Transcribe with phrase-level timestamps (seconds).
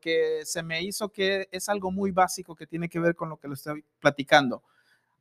[0.00, 3.38] que se me hizo que es algo muy básico que tiene que ver con lo
[3.38, 4.64] que lo estoy platicando.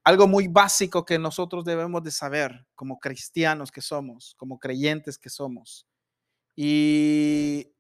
[0.04, 5.30] Algo muy básico que nosotros debemos de saber como cristianos que somos, como creyentes que
[5.30, 5.86] somos.
[6.56, 7.74] Y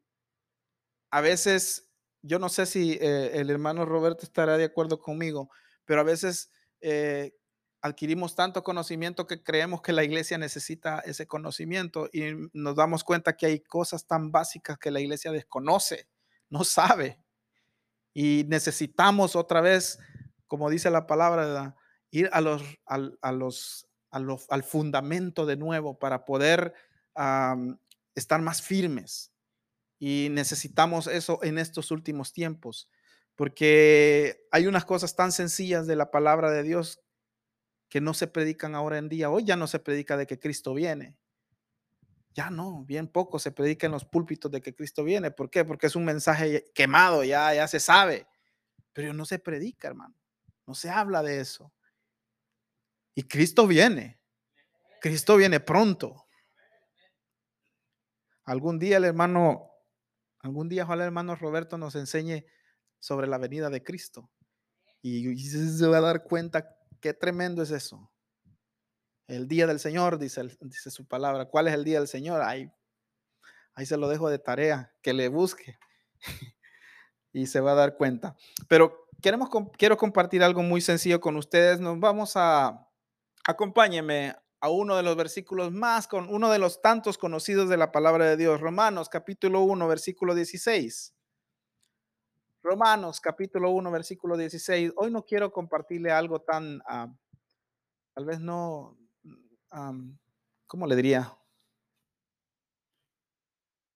[1.11, 1.89] a veces,
[2.21, 5.49] yo no sé si eh, el hermano Roberto estará de acuerdo conmigo,
[5.85, 7.33] pero a veces eh,
[7.81, 13.37] adquirimos tanto conocimiento que creemos que la iglesia necesita ese conocimiento y nos damos cuenta
[13.37, 16.08] que hay cosas tan básicas que la iglesia desconoce,
[16.49, 17.19] no sabe.
[18.13, 19.99] Y necesitamos otra vez,
[20.47, 21.75] como dice la palabra,
[22.11, 26.73] ir a los, a los, al fundamento de nuevo para poder
[28.15, 29.31] estar más firmes.
[29.99, 32.89] Y necesitamos eso en estos últimos tiempos,
[33.35, 37.01] porque hay unas cosas tan sencillas de la palabra de Dios
[37.89, 39.29] que no se predican ahora en día.
[39.29, 41.17] Hoy ya no se predica de que Cristo viene.
[42.39, 45.29] Ya no, bien poco se predica en los púlpitos de que Cristo viene.
[45.29, 45.65] ¿Por qué?
[45.65, 48.29] Porque es un mensaje quemado, ya, ya se sabe.
[48.93, 50.15] Pero no se predica, hermano.
[50.65, 51.73] No se habla de eso.
[53.13, 54.21] Y Cristo viene.
[55.01, 56.27] Cristo viene pronto.
[58.45, 59.69] Algún día el hermano,
[60.39, 62.45] algún día ojalá el hermano Roberto nos enseñe
[62.99, 64.31] sobre la venida de Cristo.
[65.01, 68.09] Y se va a dar cuenta Qué tremendo es eso.
[69.29, 71.45] El día del Señor, dice, dice su palabra.
[71.45, 72.41] ¿Cuál es el día del Señor?
[72.41, 72.71] Ahí,
[73.75, 75.77] ahí se lo dejo de tarea, que le busque
[77.31, 78.35] y se va a dar cuenta.
[78.67, 81.79] Pero queremos, quiero compartir algo muy sencillo con ustedes.
[81.79, 82.89] Nos vamos a,
[83.45, 87.91] acompáñenme a uno de los versículos más, con uno de los tantos conocidos de la
[87.91, 88.59] palabra de Dios.
[88.59, 91.13] Romanos capítulo 1, versículo 16.
[92.63, 94.93] Romanos capítulo 1, versículo 16.
[94.95, 97.13] Hoy no quiero compartirle algo tan, ah,
[98.15, 98.97] tal vez no,
[100.67, 101.37] ¿cómo le diría?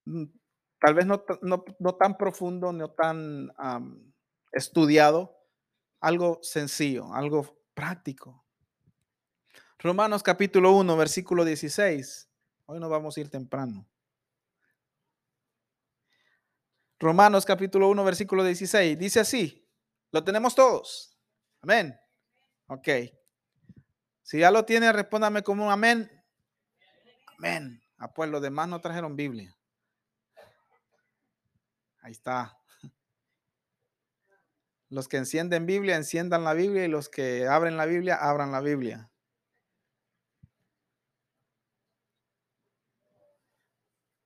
[0.06, 0.24] Mm,
[0.80, 1.20] tal vez no,
[1.98, 3.50] tan profundo, no tan
[4.52, 5.36] estudiado,
[6.00, 8.44] algo sencillo, algo práctico.
[9.78, 12.30] Romanos capítulo 1, versículo 16.
[12.66, 13.86] Hoy no vamos a ir temprano.
[16.98, 18.98] Romanos capítulo 1, versículo 16.
[18.98, 19.68] Dice así,
[20.10, 21.18] lo tenemos todos.
[21.60, 21.98] Amén.
[22.66, 22.88] Ok.
[24.24, 26.10] Si ya lo tiene, respóndame como un amén.
[27.38, 27.82] Amén.
[27.98, 29.54] Ah, pues los demás no trajeron Biblia.
[32.00, 32.58] Ahí está.
[34.88, 38.60] Los que encienden Biblia, enciendan la Biblia y los que abren la Biblia, abran la
[38.60, 39.10] Biblia.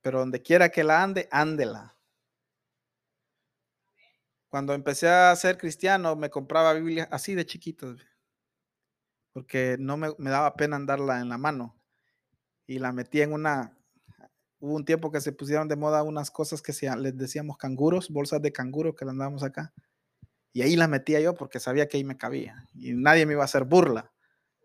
[0.00, 1.96] Pero donde quiera que la ande, ándela.
[4.48, 7.96] Cuando empecé a ser cristiano, me compraba Biblia así de chiquito,
[9.38, 11.76] porque no me, daba pena andarla en la mano.
[12.66, 13.78] Y la metí en una,
[14.58, 18.10] hubo un tiempo que se pusieron de moda unas cosas que se, les decíamos canguros,
[18.10, 19.72] bolsas de canguro que la andábamos acá.
[20.52, 22.66] Y ahí la metía yo porque sabía que ahí me cabía.
[22.74, 24.12] Y nadie me iba a hacer burla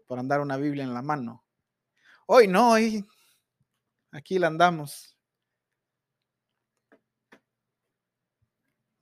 [0.08, 1.46] por andar una Biblia en la mano.
[2.26, 3.06] Hoy no, hoy
[4.12, 5.16] aquí la andamos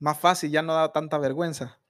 [0.00, 1.81] más fácil, ya no da tanta vergüenza.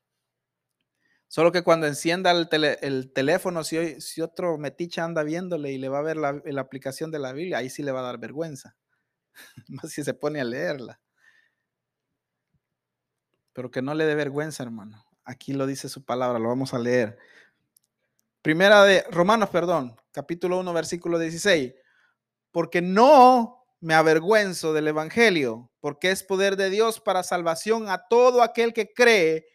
[1.33, 6.03] Solo que cuando encienda el, teléfono, si, otro meticha anda viéndole y le va a
[6.03, 8.77] ver la, la, aplicación de la Biblia, ahí sí le va a dar vergüenza.
[9.69, 11.01] Más si se pone a leerla.
[13.55, 15.07] Pero que no le dé vergüenza, hermano.
[15.25, 17.17] Aquí lo dice su palabra, lo vamos a leer.
[18.43, 21.73] Primera de Romanos, perdón, capítulo 1, versículo 16.
[22.51, 28.43] Porque no me avergüenzo del Evangelio, porque es poder de Dios para salvación a todo
[28.43, 29.47] aquel que cree,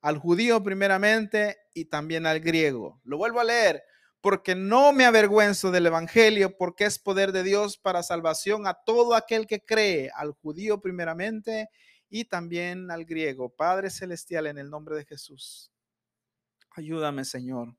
[0.00, 3.00] al judío primeramente y también al griego.
[3.04, 3.82] Lo vuelvo a leer,
[4.20, 9.14] porque no me avergüenzo del Evangelio, porque es poder de Dios para salvación a todo
[9.14, 11.68] aquel que cree, al judío primeramente
[12.08, 13.50] y también al griego.
[13.50, 15.72] Padre Celestial, en el nombre de Jesús,
[16.72, 17.76] ayúdame, Señor,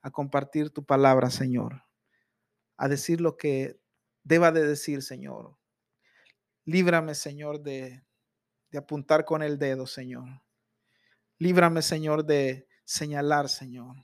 [0.00, 1.82] a compartir tu palabra, Señor,
[2.76, 3.80] a decir lo que
[4.22, 5.56] deba de decir, Señor.
[6.64, 8.04] Líbrame, Señor, de,
[8.70, 10.42] de apuntar con el dedo, Señor.
[11.38, 13.96] Líbrame, Señor, de señalar, Señor.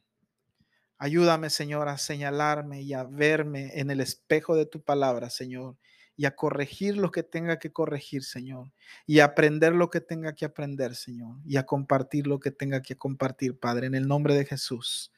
[0.99, 5.77] Ayúdame, Señor, a señalarme y a verme en el espejo de tu palabra, Señor,
[6.17, 8.73] y a corregir lo que tenga que corregir, Señor,
[9.05, 12.83] y a aprender lo que tenga que aprender, Señor, y a compartir lo que tenga
[12.83, 15.13] que compartir, Padre, en el nombre de Jesús.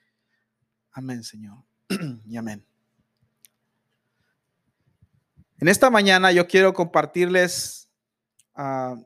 [0.93, 1.63] Amén, Señor.
[2.25, 2.65] y amén.
[5.59, 7.89] En esta mañana yo quiero compartirles,
[8.55, 8.97] ah,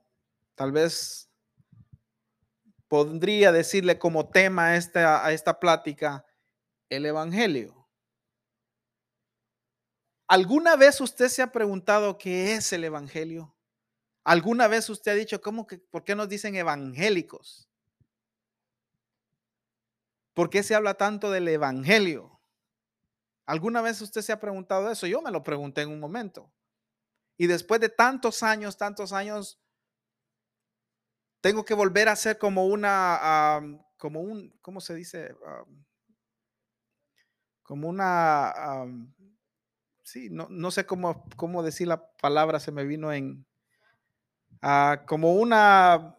[0.55, 1.30] tal vez
[2.91, 6.27] podría decirle como tema a esta, a esta plática,
[6.89, 7.89] el Evangelio.
[10.27, 13.55] ¿Alguna vez usted se ha preguntado qué es el Evangelio?
[14.25, 17.71] ¿Alguna vez usted ha dicho, ¿cómo que, por qué nos dicen evangélicos?
[20.35, 22.41] ¿Por qué se habla tanto del evangelio?
[23.47, 25.07] ¿Alguna vez usted se ha preguntado eso?
[25.07, 26.53] Yo me lo pregunté en un momento.
[27.37, 29.61] Y después de tantos años, tantos años,
[31.41, 33.61] tengo que volver a ser como una,
[33.97, 35.35] como un, ¿cómo se dice?
[37.63, 38.53] como una,
[40.03, 43.47] sí, no, no, sé cómo, cómo decir la palabra, se me vino en,
[44.61, 46.17] ah, como una,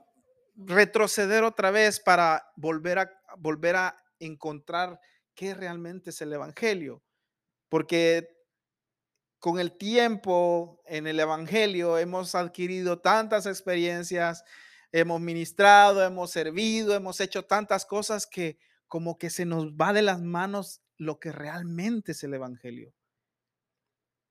[0.55, 4.99] retroceder otra vez para volver a, volver a encontrar
[5.35, 7.03] qué realmente es el Evangelio.
[7.69, 8.29] Porque
[9.39, 14.43] con el tiempo en el Evangelio hemos adquirido tantas experiencias,
[14.91, 18.57] hemos ministrado, hemos servido, hemos hecho tantas cosas que
[18.87, 22.93] como que se nos va de las manos lo que realmente es el Evangelio.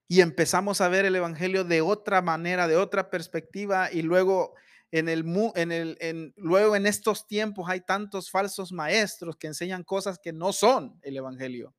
[0.06, 4.54] Y empezamos a ver el Evangelio de otra manera, de otra perspectiva, y luego
[4.90, 5.24] en el,
[5.54, 10.32] en el en, luego en estos tiempos hay tantos falsos maestros que enseñan cosas que
[10.32, 11.74] no son el Evangelio.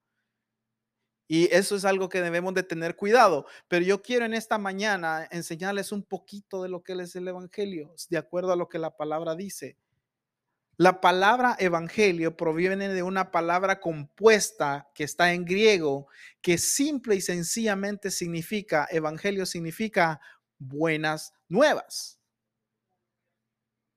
[1.33, 3.45] Y eso es algo que debemos de tener cuidado.
[3.69, 7.95] Pero yo quiero en esta mañana enseñarles un poquito de lo que es el Evangelio,
[8.09, 9.77] de acuerdo a lo que la palabra dice.
[10.75, 16.07] La palabra evangelio proviene de una palabra compuesta que está en griego,
[16.41, 20.19] que simple y sencillamente significa, evangelio significa
[20.57, 22.19] buenas nuevas.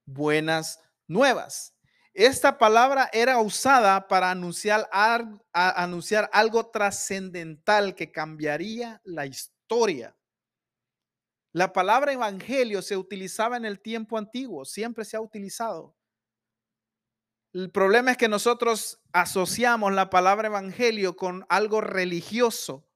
[0.06, 0.78] Buenas
[1.08, 1.73] nuevas.
[2.14, 4.88] Esta palabra era usada para anunciar,
[5.52, 10.16] anunciar algo trascendental que cambiaría la historia.
[11.52, 15.96] La palabra evangelio se utilizaba en el tiempo antiguo, siempre se ha utilizado.
[17.52, 22.86] El problema es que nosotros asociamos la palabra evangelio con algo religioso,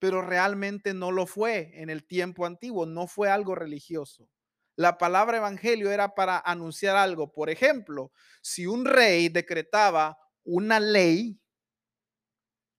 [0.00, 4.28] pero realmente no lo fue en el tiempo antiguo, no fue algo religioso.
[4.76, 7.32] La palabra evangelio era para anunciar algo.
[7.32, 8.12] Por ejemplo,
[8.42, 11.40] si un rey decretaba una ley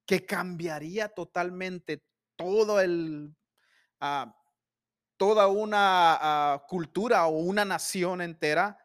[0.06, 2.04] que cambiaría totalmente
[2.36, 3.34] todo el,
[4.00, 4.36] ah,
[5.16, 8.78] toda una ah, cultura o una nación entera,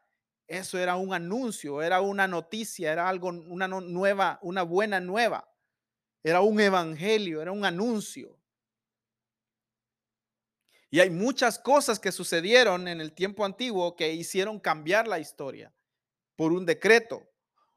[0.47, 5.47] eso era un anuncio, era una noticia, era algo, una nueva, una buena nueva.
[6.23, 8.40] Era un evangelio, era un anuncio.
[10.93, 15.73] Y hay muchas cosas que sucedieron en el tiempo antiguo que hicieron cambiar la historia
[16.35, 17.23] por un decreto.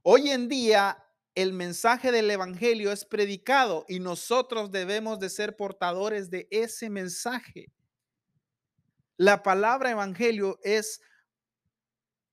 [0.03, 0.99] Hoy en día
[1.37, 7.73] el mensaje del evangelio es predicado y nosotros debemos de ser portadores de ese mensaje.
[9.17, 11.01] La palabra evangelio es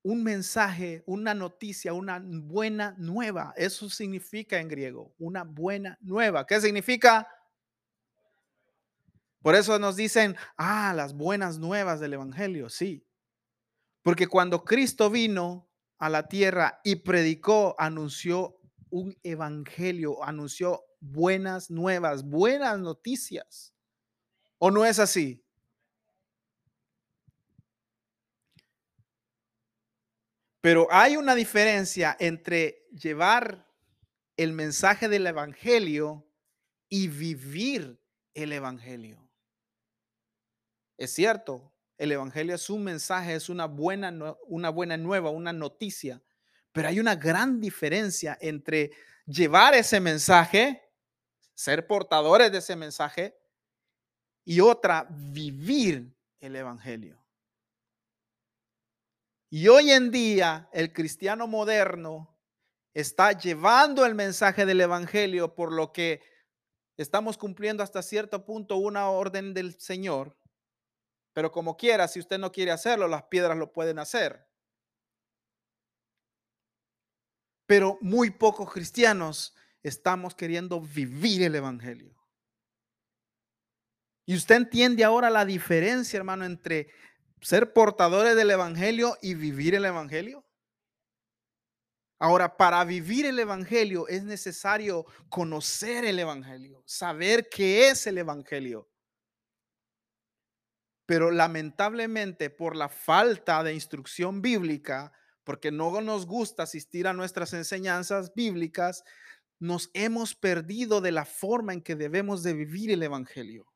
[0.01, 3.54] un mensaje, una noticia, una buena nueva.
[3.56, 6.48] Eso significa en griego, una buena nueva.
[6.48, 7.28] ¿Qué significa?
[9.41, 13.05] Por eso nos dicen, ah, las buenas nuevas del Evangelio, sí.
[14.03, 18.57] Porque cuando Cristo vino a la tierra y predicó, anunció
[18.89, 23.73] un Evangelio, anunció buenas nuevas, buenas noticias.
[24.57, 25.44] ¿O no es así?
[30.61, 33.67] Pero hay una diferencia entre llevar
[34.37, 36.27] el mensaje del Evangelio
[36.87, 37.99] y vivir
[38.35, 39.31] el Evangelio.
[41.01, 44.13] Es cierto, el Evangelio es un mensaje, es una buena,
[44.45, 46.21] una buena nueva, una noticia,
[46.71, 48.92] pero hay una gran diferencia entre
[49.25, 50.80] llevar ese mensaje,
[51.56, 53.35] ser portadores de ese mensaje,
[54.45, 57.19] y otra, vivir el Evangelio.
[59.49, 62.37] Y hoy en día el cristiano moderno
[62.94, 66.21] está llevando el mensaje del Evangelio, por lo que
[66.95, 70.37] estamos cumpliendo hasta cierto punto una orden del Señor.
[71.33, 74.47] Pero como quiera, si usted no quiere hacerlo, las piedras lo pueden hacer.
[77.66, 82.16] Pero muy pocos cristianos estamos queriendo vivir el Evangelio.
[84.26, 86.90] Y usted entiende ahora la diferencia, hermano, entre
[87.42, 90.45] ser portadores del Evangelio y vivir el Evangelio?
[92.19, 98.91] Ahora, para vivir el Evangelio es necesario conocer el Evangelio, saber qué es el Evangelio.
[101.11, 105.11] Pero lamentablemente por la falta de instrucción bíblica,
[105.44, 109.03] porque no nos gusta asistir a nuestras enseñanzas bíblicas,
[109.59, 113.68] nos hemos perdido de la forma en que debemos de vivir el Evangelio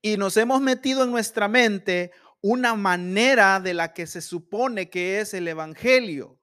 [0.00, 5.18] y nos hemos metido en nuestra mente una manera de la que se supone que
[5.18, 6.38] es el Evangelio.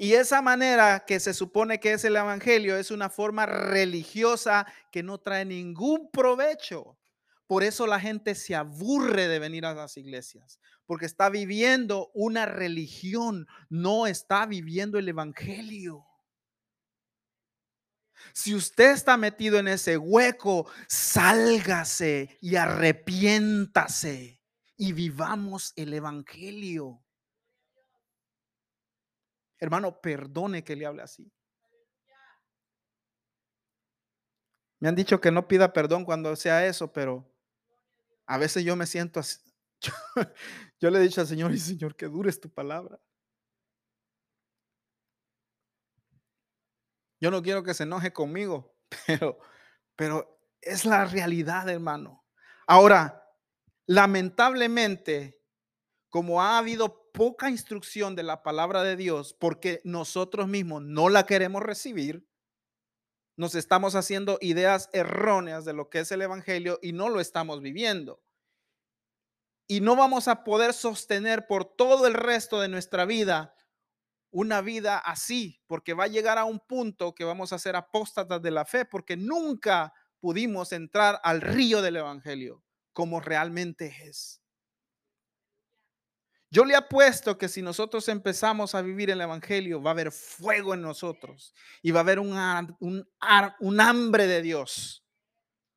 [0.00, 5.02] Y esa manera que se supone que es el Evangelio es una forma religiosa que
[5.02, 6.96] no trae ningún provecho.
[7.48, 12.46] Por eso la gente se aburre de venir a las iglesias, porque está viviendo una
[12.46, 16.06] religión, no está viviendo el Evangelio.
[18.32, 24.40] Si usted está metido en ese hueco, sálgase y arrepiéntase
[24.76, 27.02] y vivamos el Evangelio.
[29.58, 31.32] Hermano, perdone que le hable así.
[34.80, 37.34] Me han dicho que no pida perdón cuando sea eso, pero
[38.26, 39.40] a veces yo me siento así.
[40.80, 43.00] Yo, le he dicho al Señor, y Señor, que dures tu palabra.
[47.20, 49.38] Yo no quiero que se enoje conmigo, pero,
[49.96, 52.24] pero es la realidad, hermano.
[52.66, 53.24] Ahora,
[53.86, 55.40] lamentablemente,
[56.08, 61.26] como ha habido poca instrucción de la palabra de Dios, porque nosotros mismos no la
[61.26, 62.24] queremos recibir,
[63.36, 67.60] nos estamos haciendo ideas erróneas de lo que es el Evangelio y no lo estamos
[67.60, 68.22] viviendo.
[69.66, 73.56] Y no vamos a poder sostener por todo el resto de nuestra vida
[74.30, 78.40] una vida así, porque va a llegar a un punto que vamos a ser apóstatas
[78.42, 84.40] de la fe, porque nunca pudimos entrar al río del Evangelio como realmente es.
[86.50, 90.72] Yo le apuesto que si nosotros empezamos a vivir el Evangelio, va a haber fuego
[90.72, 92.34] en nosotros y va a haber un,
[92.80, 95.04] un, hambre de Dios,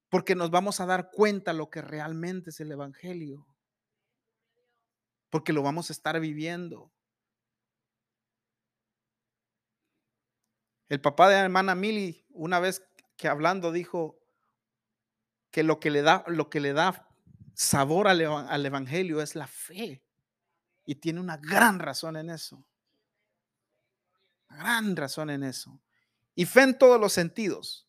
[0.10, 3.46] porque nos vamos a dar cuenta lo que realmente es el Evangelio,
[5.30, 6.94] porque lo vamos a estar viviendo.
[10.88, 12.82] El papá de la hermana Mili, una vez
[13.18, 14.20] que hablando, dijo
[15.52, 17.10] que lo que le da, lo que le da
[17.56, 20.02] sabor al, al Evangelio es la fe.
[20.86, 22.64] Y tiene una gran razón en eso.
[24.50, 25.80] Una gran razón en eso.
[26.36, 27.88] Y fe en todos los sentidos.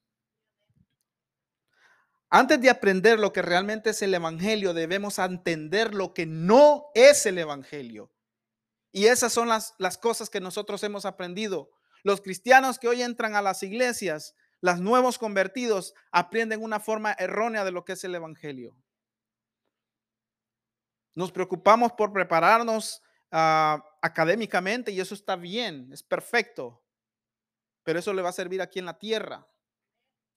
[2.29, 7.27] Antes de aprender lo que realmente es el Evangelio, debemos entender lo que no es
[7.27, 8.11] el Evangelio.
[8.91, 11.71] Y esas son las, las cosas que nosotros hemos aprendido
[12.03, 17.65] los cristianos que hoy entran a las iglesias, los nuevos convertidos, aprenden una forma errónea
[17.65, 18.77] de lo que es el Evangelio.
[21.14, 26.83] Nos preocupamos por prepararnos ah, académicamente y eso está bien, es perfecto,
[27.83, 29.47] pero eso le va a servir aquí en la tierra,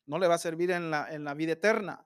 [0.06, 2.06] no le va a servir en la, en la vida eterna.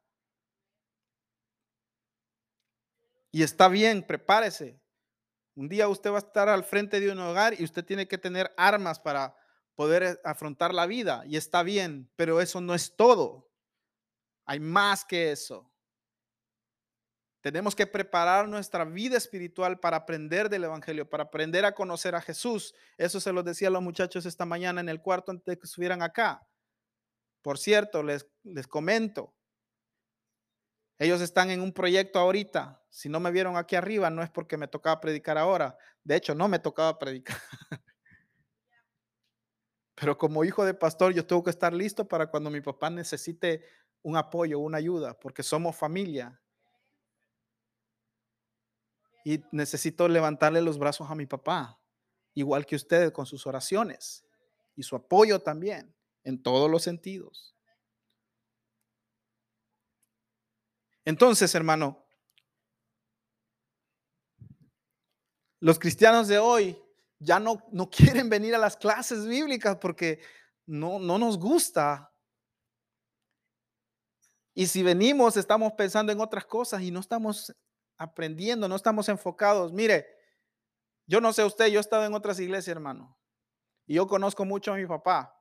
[3.31, 4.81] Y está bien, prepárese.
[5.55, 8.17] Un día usted va a estar al frente de un hogar y usted tiene que
[8.17, 9.35] tener armas para
[9.75, 13.49] poder eh, afrontar la vida y está bien, pero eso no es todo.
[14.45, 15.68] Hay más que eso.
[17.41, 22.21] Tenemos que preparar nuestra vida espiritual para aprender del Evangelio, para aprender a conocer a
[22.21, 22.75] Jesús.
[22.97, 25.65] Eso se lo decía a los muchachos esta mañana en el cuarto antes de que
[25.65, 26.45] estuvieran acá.
[27.41, 29.33] Por cierto, les, les comento,
[30.99, 32.83] ellos están en un proyecto ahorita.
[32.89, 35.77] Si no me vieron aquí arriba, no es porque me tocaba predicar ahora.
[36.03, 37.37] De hecho, no me tocaba predicar.
[39.95, 43.63] Pero como hijo de pastor, yo tengo que estar listo para cuando mi papá necesite
[44.01, 46.41] un apoyo, una ayuda, porque somos familia.
[49.23, 51.79] Y necesito levantarle los brazos a mi papá,
[52.33, 54.23] igual que ustedes con sus oraciones
[54.75, 57.55] y su apoyo también, en todos los sentidos.
[61.05, 62.05] Entonces, hermano,
[65.59, 66.81] los cristianos de hoy
[67.19, 70.21] ya no, no quieren venir a las clases bíblicas porque
[70.65, 72.13] no, no nos gusta.
[74.53, 77.55] Y si venimos, estamos pensando en otras cosas y no estamos
[77.99, 79.71] aprendiendo, no estamos enfocados.
[79.71, 80.07] Mire,
[81.05, 83.19] yo no sé usted, yo he estado en otras iglesias, hermano,
[83.85, 85.35] y yo conozco mucho a mi papá.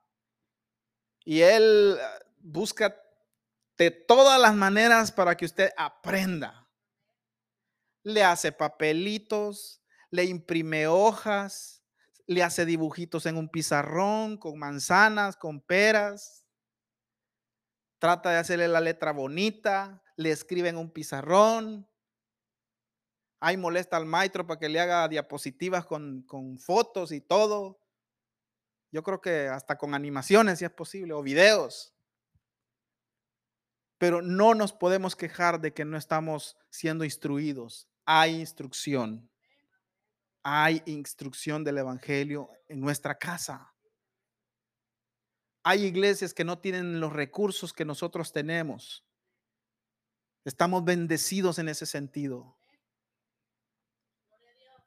[1.25, 3.01] Y él ah, busca
[3.77, 6.69] de todas las maneras para que usted aprenda.
[8.03, 11.83] Le hace papelitos, le imprime hojas,
[12.27, 16.45] le hace dibujitos en un pizarrón con manzanas, con peras.
[17.99, 21.89] Trata de hacerle la letra bonita, le escribe en un pizarrón.
[23.41, 27.81] Ahí molesta al maestro para que le haga diapositivas con, con fotos y todo.
[28.91, 31.95] Yo creo que hasta con animaciones si es posible, o videos.
[33.99, 37.89] Pero no nos podemos quejar de que no estamos siendo instruidos.
[38.05, 39.29] Hay instrucción
[40.51, 43.75] hay instrucción del Evangelio en nuestra casa.
[45.63, 49.05] Hay iglesias que no tienen los recursos que nosotros tenemos.
[50.47, 52.58] Estamos bendecidos en ese sentido.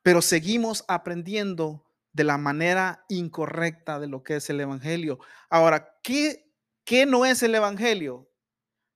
[0.03, 5.20] Pero seguimos aprendiendo de la manera incorrecta de lo que es el Evangelio.
[5.50, 6.51] Ahora, ¿qué,
[6.84, 8.29] qué no es el Evangelio?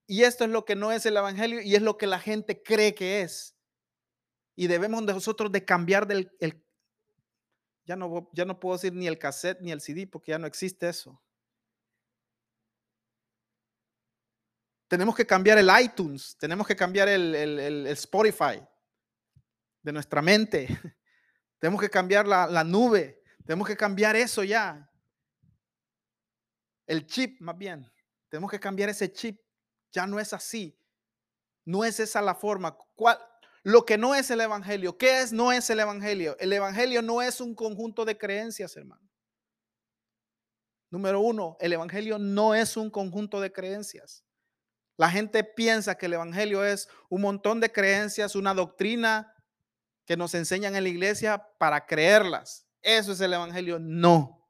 [0.07, 2.61] Y esto es lo que no es el Evangelio y es lo que la gente
[2.61, 3.55] cree que es.
[4.55, 6.31] Y debemos nosotros de cambiar del...
[6.39, 6.63] El,
[7.85, 10.47] ya, no, ya no puedo decir ni el cassette ni el CD porque ya no
[10.47, 11.21] existe eso.
[14.87, 18.61] Tenemos que cambiar el iTunes, tenemos que cambiar el, el Spotify
[19.85, 20.67] de nuestra mente.
[21.59, 24.91] Tenemos que cambiar la, la nube, tenemos que cambiar eso ya.
[26.87, 27.89] El chip, más bien.
[28.27, 29.39] Tenemos que cambiar ese chip.
[29.91, 30.77] Ya no es así.
[31.63, 32.77] No es esa la forma.
[32.95, 33.17] ¿Cuál?
[33.63, 34.97] Lo que no es el Evangelio.
[34.97, 35.31] ¿Qué es?
[35.31, 36.35] No es el Evangelio.
[36.39, 39.07] El Evangelio no es un conjunto de creencias, hermano.
[40.89, 44.23] Número uno, el Evangelio no es un conjunto de creencias.
[44.97, 49.34] La gente piensa que el Evangelio es un montón de creencias, una doctrina
[50.05, 52.67] que nos enseñan en la iglesia para creerlas.
[52.81, 53.79] Eso es el Evangelio.
[53.79, 54.47] No.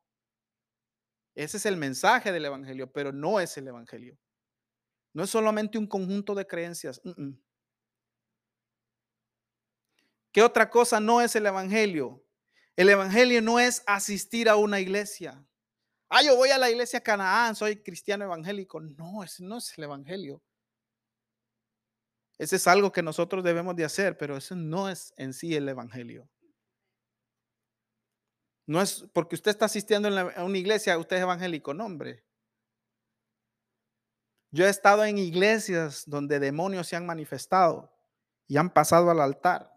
[1.34, 4.18] Ese es el mensaje del Evangelio, pero no es el Evangelio.
[5.14, 7.02] No es solamente un conjunto de creencias.
[10.32, 12.22] ¿Qué otra cosa no es el Evangelio?
[12.76, 15.46] El Evangelio no es asistir a una iglesia.
[16.10, 18.80] Ah, yo voy a la iglesia Canaán, soy cristiano evangélico.
[18.82, 20.42] No, ese no es el Evangelio.
[22.38, 25.70] Ese es algo que nosotros debemos de hacer, pero eso no es en sí el
[25.70, 26.30] Evangelio.
[28.68, 32.26] No es porque usted está asistiendo a una iglesia, usted es evangélico, no, hombre.
[34.52, 37.94] Yo he estado en iglesias donde demonios se han manifestado
[38.48, 39.72] y han pasado al altar.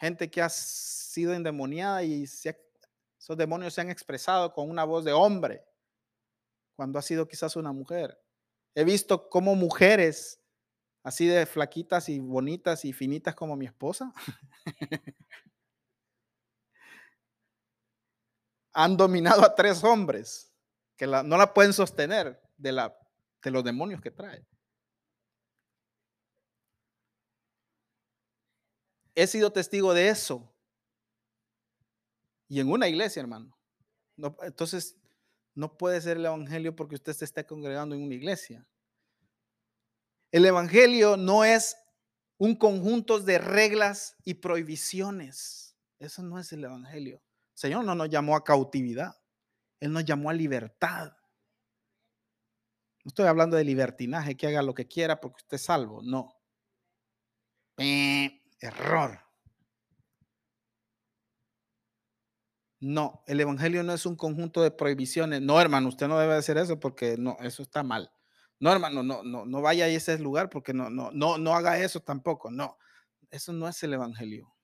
[0.00, 5.12] Gente que ha sido endemoniada y esos demonios se han expresado con una voz de
[5.12, 5.64] hombre
[6.74, 8.18] cuando ha sido quizás una mujer.
[8.78, 10.40] He visto cómo mujeres
[11.02, 14.14] así de flaquitas y bonitas y finitas como mi esposa
[18.72, 20.52] han dominado a tres hombres
[20.96, 22.70] que no la pueden sostener de,
[23.50, 24.46] los demonios que trae.
[29.16, 30.54] He sido testigo de eso.
[32.46, 33.58] Y en una iglesia, hermano.
[34.42, 34.96] entonces,
[35.58, 38.64] no puede ser el Evangelio porque usted se está congregando en una iglesia.
[40.30, 41.76] El Evangelio no es
[42.36, 45.76] un conjunto de reglas y prohibiciones.
[45.98, 47.16] Eso no es el Evangelio.
[47.16, 49.20] El Señor no nos llamó a cautividad.
[49.80, 51.12] Él nos llamó a libertad.
[53.04, 56.02] No estoy hablando de libertinaje, que haga lo que quiera porque usted es salvo.
[56.04, 56.40] No.
[58.60, 59.27] error.
[62.80, 65.40] No, el Evangelio no es un conjunto de prohibiciones.
[65.40, 68.10] No, hermano, usted no debe hacer eso porque no, eso está mal.
[68.60, 71.78] No, hermano, no, no, no vaya a ese lugar porque no, no, no, no haga
[71.78, 72.50] eso tampoco.
[72.50, 72.78] No,
[73.30, 74.54] eso no es el Evangelio.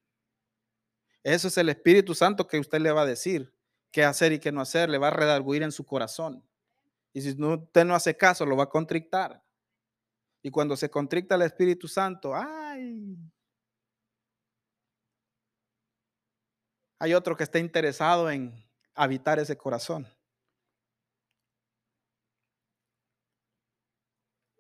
[1.25, 3.53] Eso es el Espíritu Santo que usted le va a decir
[3.91, 6.45] qué hacer y qué no hacer, le va a redarguir en su corazón.
[7.13, 9.43] Y si usted no hace caso, lo va a contrictar.
[10.43, 13.17] Y cuando se contricta el Espíritu Santo, ¡ay!
[17.05, 20.09] Hay otro que está interesado en habitar ese corazón.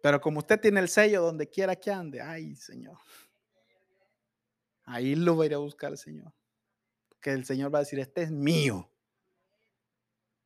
[0.03, 2.99] Pero como usted tiene el sello donde quiera que ande, ay, Señor.
[4.85, 6.35] Ahí lo va a ir a buscar el Señor.
[7.19, 8.91] Que el Señor va a decir, este es mío.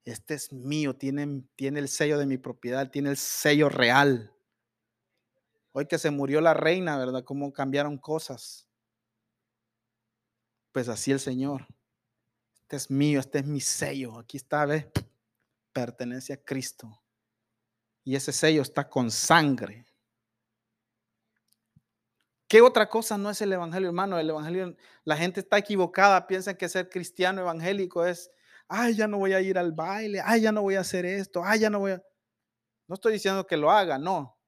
[0.05, 4.33] Este es mío, tiene, tiene el sello de mi propiedad, tiene el sello real.
[5.73, 7.25] Hoy que se murió la reina, ¿verdad?
[7.25, 8.69] Cómo cambiaron cosas.
[10.71, 11.67] Pues así el Señor.
[12.69, 14.19] Este es mío, este es mi sello.
[14.19, 14.85] Aquí está, ¿ves?
[15.73, 17.03] Pertenece a Cristo.
[18.05, 19.87] Y ese sello está con sangre.
[22.47, 24.19] ¿Qué otra cosa no es el evangelio, hermano?
[24.19, 28.31] El evangelio, la gente está equivocada, piensa que ser cristiano evangélico es,
[28.69, 31.43] ay, ya no voy a ir al baile, ay, ya no voy a hacer esto,
[31.43, 32.03] ay, ya no voy a...
[32.87, 34.39] No estoy diciendo que lo haga, no.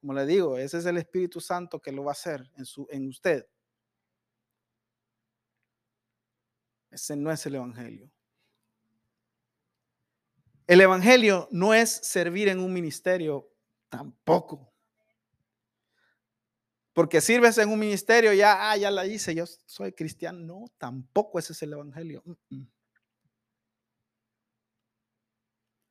[0.00, 2.86] Como le digo, ese es el Espíritu Santo que lo va a hacer en, su,
[2.88, 3.48] en usted.
[6.92, 8.10] Ese no es el evangelio.
[10.66, 13.50] El evangelio no es servir en un ministerio
[13.88, 14.72] tampoco.
[16.92, 20.38] Porque sirves en un ministerio, ya, ah, ya la hice, yo soy cristiano.
[20.40, 22.22] No, tampoco ese es el evangelio.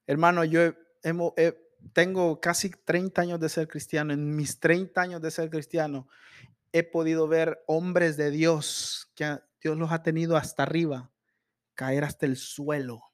[0.05, 0.73] Hermano, yo
[1.93, 4.13] tengo casi 30 años de ser cristiano.
[4.13, 6.07] En mis 30 años de ser cristiano,
[6.71, 11.11] he podido ver hombres de Dios que Dios los ha tenido hasta arriba,
[11.75, 13.11] caer hasta el suelo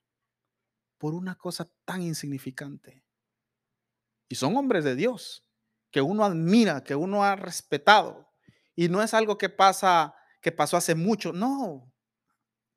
[0.98, 3.04] por una cosa tan insignificante.
[4.30, 5.44] Y son hombres de Dios
[5.92, 8.30] que uno admira, que uno ha respetado.
[8.76, 11.92] Y no es algo que pasa, que pasó hace mucho, no.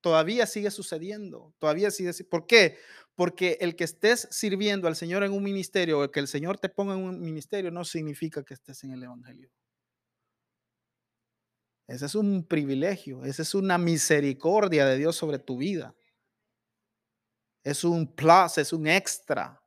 [0.00, 2.12] Todavía sigue sucediendo, todavía sigue.
[2.24, 2.78] ¿Por qué?
[3.14, 6.70] Porque el que estés sirviendo al Señor en un ministerio o que el Señor te
[6.70, 9.50] ponga en un ministerio no significa que estés en el Evangelio.
[11.90, 15.96] Ese es un privilegio, esa es una misericordia de Dios sobre tu vida.
[17.64, 19.60] Es un plus, es un extra.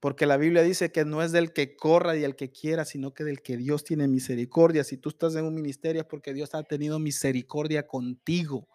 [0.00, 3.14] Porque la Biblia dice que no es del que corra y el que quiera, sino
[3.14, 4.84] que del que Dios tiene misericordia.
[4.84, 8.68] Si tú estás en un ministerio es porque Dios ha tenido misericordia contigo.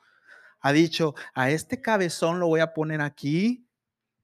[0.60, 3.69] Ha dicho, a este cabezón lo voy a poner aquí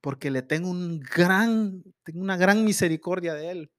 [0.01, 3.71] porque le tengo un gran, tengo una gran misericordia de él.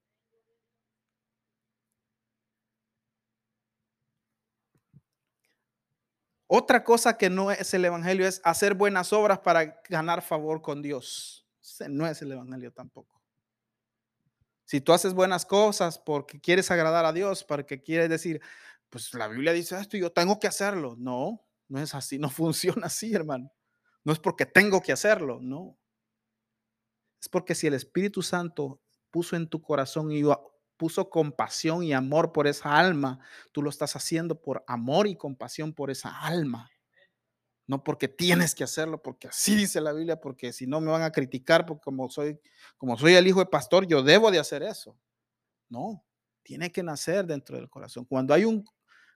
[6.53, 10.81] Otra cosa que no es el Evangelio es hacer buenas obras para ganar favor con
[10.81, 11.47] Dios.
[11.87, 13.21] no es el Evangelio tampoco.
[14.65, 18.41] Si tú haces buenas cosas porque quieres agradar a Dios, porque quieres decir,
[18.89, 20.97] pues la Biblia dice esto y yo tengo que hacerlo.
[20.99, 23.49] No, no es así, no funciona así, hermano.
[24.03, 25.79] No es porque tengo que hacerlo, no.
[27.21, 30.21] Es porque si el Espíritu Santo puso en tu corazón y
[30.81, 33.19] puso compasión y amor por esa alma,
[33.51, 36.71] tú lo estás haciendo por amor y compasión por esa alma.
[37.67, 41.03] No porque tienes que hacerlo, porque así dice la Biblia, porque si no me van
[41.03, 42.39] a criticar, porque como soy,
[42.77, 44.97] como soy el hijo de pastor, yo debo de hacer eso.
[45.69, 46.03] No,
[46.41, 48.05] tiene que nacer dentro del corazón.
[48.05, 48.65] Cuando hay un,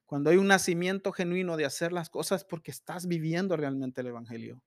[0.06, 4.62] cuando hay un nacimiento genuino de hacer las cosas, porque estás viviendo realmente el Evangelio.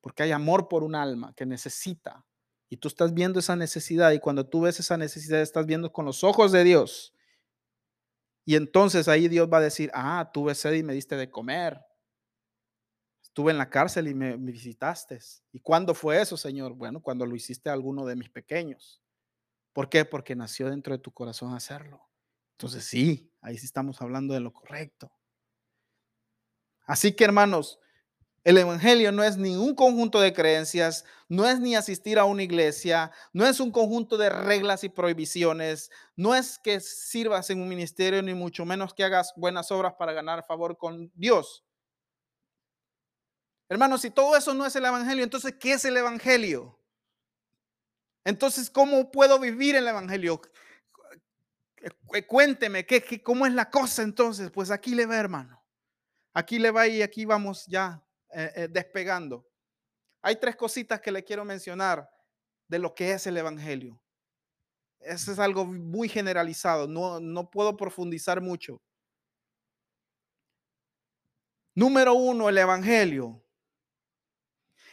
[0.00, 2.25] Porque hay amor por un alma que necesita
[2.68, 6.04] y tú estás viendo esa necesidad y cuando tú ves esa necesidad estás viendo con
[6.04, 7.14] los ojos de Dios.
[8.44, 11.80] Y entonces ahí Dios va a decir, ah, tuve sed y me diste de comer.
[13.22, 15.18] Estuve en la cárcel y me, visitaste.
[15.52, 16.72] ¿Y cuándo fue eso, Señor?
[16.74, 19.02] Bueno, cuando lo hiciste a alguno de mis pequeños.
[19.72, 20.04] ¿Por qué?
[20.04, 22.08] Porque nació dentro de tu corazón hacerlo.
[22.52, 25.12] Entonces sí, ahí sí estamos hablando de lo correcto.
[26.86, 27.80] Así que hermanos,
[28.46, 32.44] el Evangelio no es ni un conjunto de creencias, no es ni asistir a una
[32.44, 37.68] iglesia, no es un conjunto de reglas y prohibiciones, no es que sirvas en un
[37.68, 41.64] ministerio, ni mucho menos que hagas buenas obras para ganar favor con Dios.
[43.68, 46.78] Hermanos, si todo eso no es el Evangelio, entonces, ¿qué es el Evangelio?
[48.24, 50.40] Entonces, ¿cómo puedo vivir el Evangelio?
[52.28, 54.52] Cuénteme, ¿qué, cómo es la cosa entonces?
[54.52, 55.60] Pues aquí le va, hermano.
[56.32, 58.05] Aquí le va y aquí vamos ya
[58.38, 59.48] eh, eh, despegando.
[60.20, 62.06] Hay tres cositas que le quiero mencionar
[62.68, 63.98] de lo que es el Evangelio.
[65.00, 68.82] Eso es algo muy generalizado, no, no puedo profundizar mucho.
[71.74, 73.42] Número uno, el Evangelio.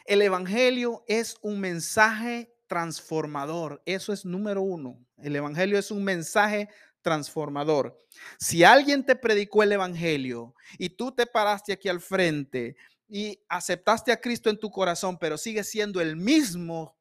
[0.05, 3.81] El Evangelio es un mensaje transformador.
[3.85, 5.05] Eso es número uno.
[5.17, 6.69] El Evangelio es un mensaje
[7.01, 8.01] transformador.
[8.39, 12.75] Si alguien te predicó el Evangelio y tú te paraste aquí al frente
[13.07, 16.97] y aceptaste a Cristo en tu corazón, pero sigue siendo el mismo,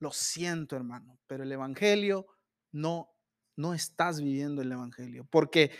[0.00, 2.26] lo siento, hermano, pero el Evangelio
[2.72, 3.14] no,
[3.56, 5.72] no estás viviendo el Evangelio, porque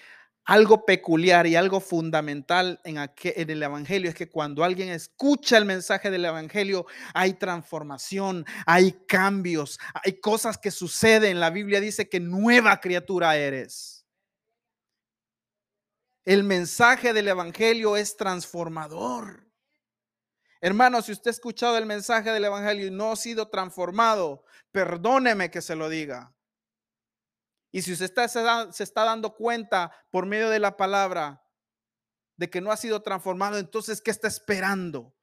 [0.49, 5.67] algo peculiar y algo fundamental en, en, el Evangelio es que cuando alguien escucha el
[5.67, 11.39] mensaje del Evangelio, hay transformación, hay cambios, hay cosas que suceden.
[11.39, 13.98] La Biblia dice que nueva criatura eres.
[16.29, 19.51] El mensaje del Evangelio es transformador.
[20.61, 25.51] Hermano, si usted ha escuchado el mensaje del Evangelio y no ha sido transformado, perdóneme
[25.51, 26.37] que se lo diga.
[27.73, 31.43] Y si usted está, se, está dando cuenta por medio de la palabra
[32.37, 35.17] de que no ha sido transformado, entonces, ¿qué está esperando?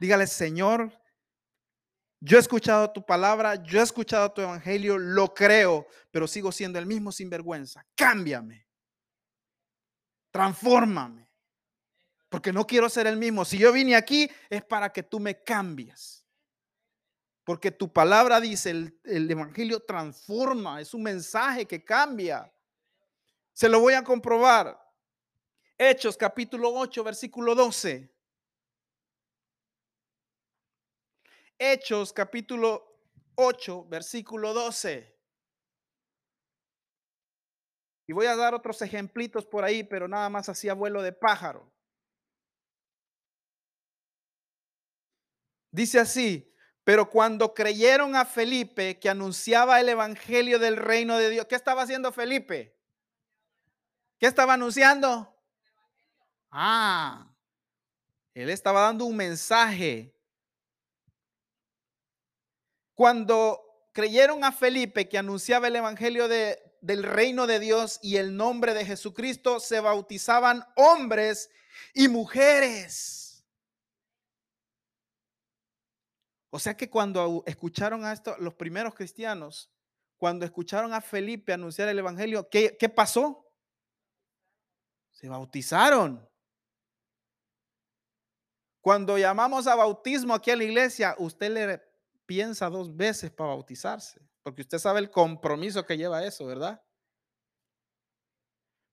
[0.00, 1.00] Dígale, Señor,
[2.18, 6.80] yo he escuchado tu palabra, yo he escuchado tu evangelio, lo creo, pero sigo siendo
[6.80, 7.86] el mismo sinvergüenza.
[7.94, 8.67] Cámbiame.
[10.38, 11.28] Transfórmame.
[12.28, 13.44] Porque no quiero ser el mismo.
[13.44, 16.24] Si yo vine aquí es para que tú me cambies.
[17.42, 22.54] Porque tu palabra dice, el, el, Evangelio transforma, es un mensaje que cambia.
[23.52, 24.80] Se lo voy a comprobar.
[25.76, 28.08] Hechos capítulo 8, versículo 12.
[31.58, 33.02] Hechos capítulo
[33.34, 35.17] 8, versículo 12.
[38.08, 41.12] Y voy a dar otros ejemplitos por ahí, pero nada más así a vuelo de
[41.12, 41.70] pájaro.
[45.70, 46.50] Dice así,
[46.84, 51.82] pero cuando creyeron a Felipe que anunciaba el evangelio del reino de Dios, ¿qué estaba
[51.82, 52.74] haciendo Felipe?
[54.18, 55.38] ¿Qué estaba anunciando?
[56.50, 57.30] Ah,
[58.32, 60.14] él estaba dando un mensaje.
[62.94, 68.36] Cuando creyeron a Felipe que anunciaba el evangelio de, del reino de Dios y el
[68.36, 71.50] nombre de Jesucristo se bautizaban hombres
[71.94, 73.44] y mujeres.
[76.50, 79.70] O sea que cuando escucharon a esto, los primeros cristianos,
[80.16, 83.46] cuando escucharon a Felipe anunciar el Evangelio, ¿qué, qué pasó?
[85.10, 86.28] Se bautizaron.
[88.80, 91.82] Cuando llamamos a bautismo aquí en la iglesia, usted le
[92.24, 96.82] piensa dos veces para bautizarse, porque usted sabe el compromiso que lleva eso, ¿verdad?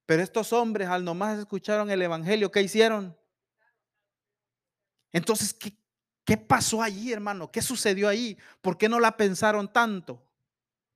[0.05, 3.17] Pero estos hombres, al nomás escucharon el Evangelio, ¿qué hicieron?
[5.13, 5.77] Entonces, ¿qué,
[6.25, 7.49] ¿qué pasó allí, hermano?
[7.53, 8.37] ¿Qué sucedió ahí?
[8.61, 10.29] ¿Por qué no la pensaron tanto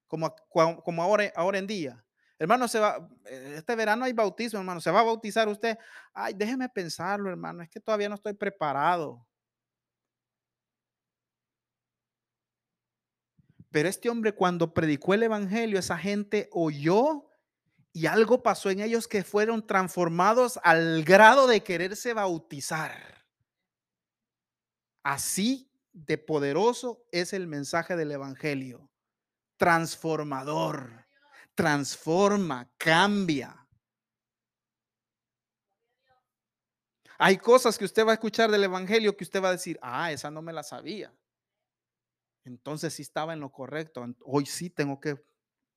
[0.08, 2.06] como, como ahora, ahora en día?
[2.38, 4.82] Hermano, se va, eh, este verano hay bautismo, hermano.
[4.82, 5.78] ¿Se va a bautizar usted?
[6.13, 7.63] Ay, déjeme pensarlo, hermano.
[7.63, 9.26] Es que todavía no estoy preparado.
[13.72, 17.30] Pero este hombre cuando predicó el evangelio, esa gente oyó
[17.92, 23.26] y algo pasó en ellos que fueron transformados al grado de quererse bautizar.
[25.04, 28.90] Así de poderoso es el mensaje del Evangelio.
[29.58, 31.08] Transformador.
[31.56, 33.68] Transforma, cambia.
[37.18, 40.12] Hay cosas que usted va a escuchar del Evangelio que usted va a decir, ah,
[40.12, 41.14] esa no me la sabía.
[42.43, 44.06] Entonces sí estaba en lo correcto.
[44.25, 45.23] Hoy sí tengo que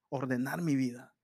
[0.08, 1.14] ordenar mi vida.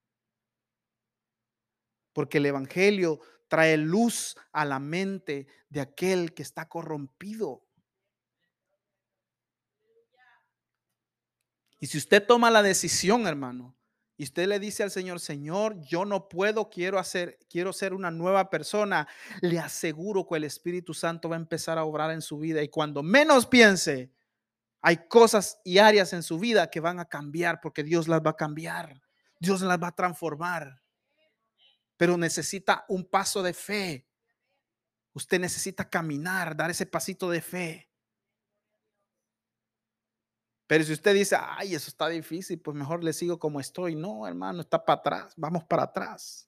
[2.13, 7.65] Porque el Evangelio trae luz a la mente de aquel que está corrompido.
[11.79, 13.75] Y si usted toma la decisión, hermano,
[14.17, 18.11] y usted le dice al Señor, Señor, yo no puedo, quiero hacer, quiero ser una
[18.11, 19.07] nueva persona,
[19.39, 22.67] le aseguro que el Espíritu Santo va a empezar a obrar en su vida y
[22.67, 24.11] cuando menos piense,
[24.81, 28.31] hay cosas y áreas en su vida que van a cambiar porque Dios las va
[28.31, 29.01] a cambiar.
[29.39, 30.81] Dios las va a transformar.
[31.97, 34.07] Pero necesita un paso de fe.
[35.13, 37.89] Usted necesita caminar, dar ese pasito de fe.
[40.67, 43.95] Pero si usted dice, ay, eso está difícil, pues mejor le sigo como estoy.
[43.95, 46.47] No, hermano, está para atrás, vamos para atrás.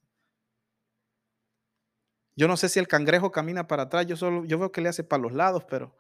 [2.35, 4.89] Yo no sé si el cangrejo camina para atrás, yo solo, yo veo que le
[4.89, 5.97] hace para los lados, pero.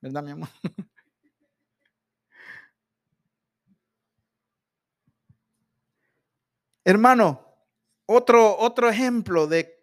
[0.00, 0.48] ¿Verdad, mi amor?
[6.84, 7.44] Hermano,
[8.06, 9.76] otro, otro ejemplo de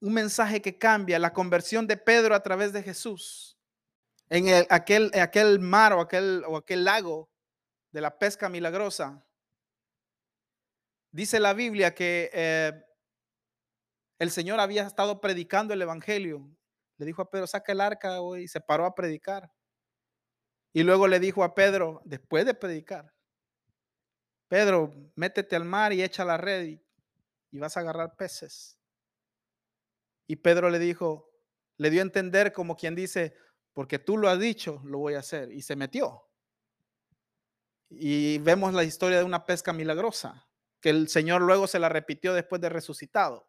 [0.00, 3.58] un mensaje que cambia, la conversión de Pedro a través de Jesús
[4.30, 7.30] en el, aquel, aquel mar o aquel, o aquel lago
[7.92, 9.24] de la pesca milagrosa,
[11.10, 12.84] dice la Biblia que eh,
[14.18, 16.48] el Señor había estado predicando el Evangelio.
[16.98, 19.50] Le dijo a Pedro, saca el arca y se paró a predicar.
[20.72, 23.12] Y luego le dijo a Pedro, después de predicar,
[24.48, 28.78] Pedro, métete al mar y echa la red y, vas a agarrar peces.
[30.26, 31.30] Y Pedro le dijo,
[31.76, 33.34] le dio a entender como quien dice,
[33.72, 35.52] porque tú lo has dicho, lo voy a hacer.
[35.52, 36.24] Y se metió.
[37.90, 40.46] Y vemos la historia de una pesca milagrosa,
[40.80, 43.48] que el Señor luego se la repitió después de resucitado,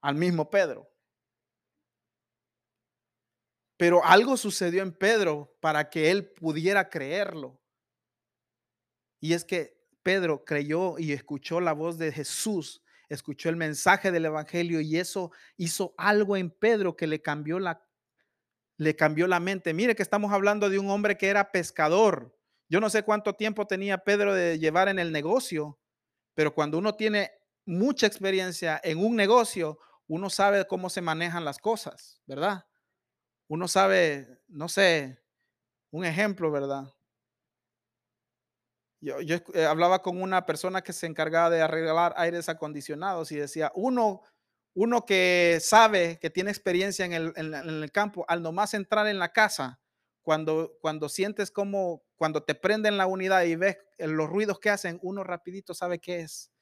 [0.00, 0.90] al mismo Pedro.
[3.76, 7.60] Pero algo sucedió en Pedro para que él pudiera creerlo.
[9.20, 14.26] Y es que Pedro creyó y escuchó la voz de Jesús, escuchó el mensaje del
[14.26, 17.82] Evangelio y eso hizo algo en Pedro que le cambió la
[18.78, 19.72] le cambió la mente.
[19.72, 22.36] Mire que estamos hablando de un hombre que era pescador.
[22.68, 25.78] Yo no sé cuánto tiempo tenía Pedro de llevar en el negocio,
[26.34, 27.32] pero cuando uno tiene
[27.64, 32.64] mucha experiencia en un negocio, uno sabe cómo se manejan las cosas, ¿verdad?
[33.48, 35.22] Uno sabe, no sé,
[35.90, 36.92] un ejemplo, ¿verdad?
[39.00, 43.36] Yo, yo eh, hablaba con una persona que se encargaba de arreglar aires acondicionados y
[43.36, 44.22] decía, uno
[44.76, 49.80] uno que sabe, que tiene experiencia en el, campo, al nomás entrar en la casa,
[50.20, 54.98] cuando, cuando sientes como, cuando te prenden la unidad y ves los ruidos que hacen,
[55.02, 56.52] uno rapidito sabe qué es.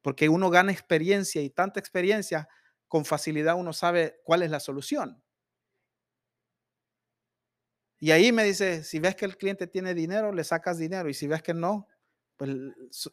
[0.00, 2.48] Porque uno gana experiencia y tanta experiencia,
[2.88, 5.22] con facilidad uno sabe cuál es la solución.
[7.98, 11.08] Y ahí me dice, si ves que el cliente tiene dinero, le sacas dinero.
[11.08, 11.88] Y si ves que no,
[12.36, 12.50] pues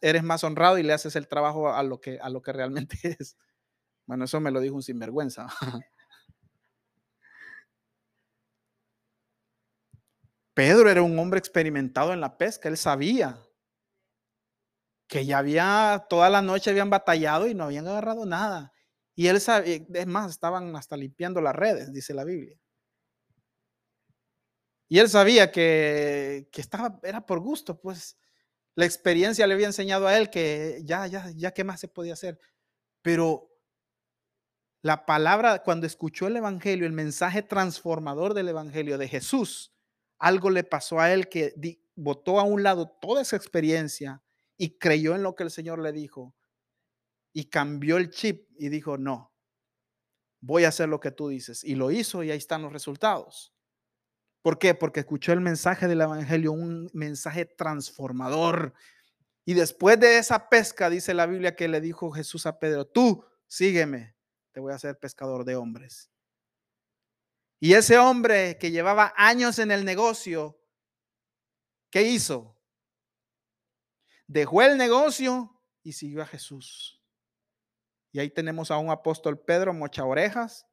[0.01, 2.97] eres más honrado y le haces el trabajo a lo que, a lo que realmente
[3.19, 3.37] es.
[4.05, 5.47] Bueno, eso me lo dijo un sinvergüenza.
[10.53, 13.37] Pedro era un hombre experimentado en la pesca, él sabía
[15.07, 18.71] que ya había, toda la noche habían batallado y no habían agarrado nada.
[19.15, 22.57] Y él sabía, es más, estaban hasta limpiando las redes, dice la Biblia.
[24.87, 28.17] Y él sabía que, que estaba, era por gusto, pues
[28.75, 32.13] la experiencia le había enseñado a él que ya, ya, ya, ¿qué más se podía
[32.13, 32.39] hacer?
[33.01, 33.49] Pero
[34.81, 39.73] La palabra, cuando escuchó el Evangelio, el mensaje transformador del Evangelio de Jesús,
[40.19, 41.53] algo le pasó a él que
[41.95, 44.21] botó a un lado toda esa experiencia
[44.57, 46.35] y creyó en lo que el Señor le dijo
[47.33, 49.33] y cambió el chip y dijo, no,
[50.41, 51.63] voy a hacer lo que tú dices.
[51.63, 53.54] Y lo hizo y ahí están los resultados.
[54.45, 54.75] ¿Por qué?
[54.75, 58.75] Porque escuchó el mensaje del Evangelio, un mensaje transformador.
[59.43, 63.25] Y después de esa pesca, dice la Biblia que le dijo Jesús a Pedro, tú
[63.47, 64.15] sígueme,
[64.51, 66.11] te voy a hacer pescador de hombres.
[67.59, 70.61] Y ese hombre que llevaba años en el negocio,
[71.89, 72.55] ¿qué hizo?
[74.27, 77.01] Dejó el negocio y siguió a Jesús.
[78.11, 80.67] Y ahí tenemos a un apóstol Pedro mocha orejas,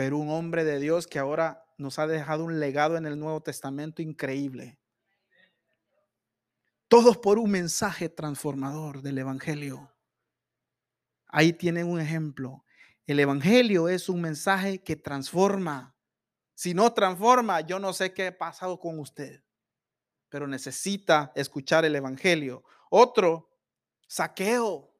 [0.00, 3.42] pero un hombre de Dios que ahora nos ha dejado un legado en el Nuevo
[3.42, 4.80] Testamento increíble.
[6.88, 9.92] Todos por un mensaje transformador del Evangelio.
[11.26, 12.64] Ahí tienen un ejemplo.
[13.06, 15.94] El Evangelio es un mensaje que transforma.
[16.54, 19.44] Si no transforma, yo no sé qué ha pasado con usted,
[20.30, 22.64] pero necesita escuchar el Evangelio.
[22.88, 23.50] Otro,
[24.08, 24.96] saqueo.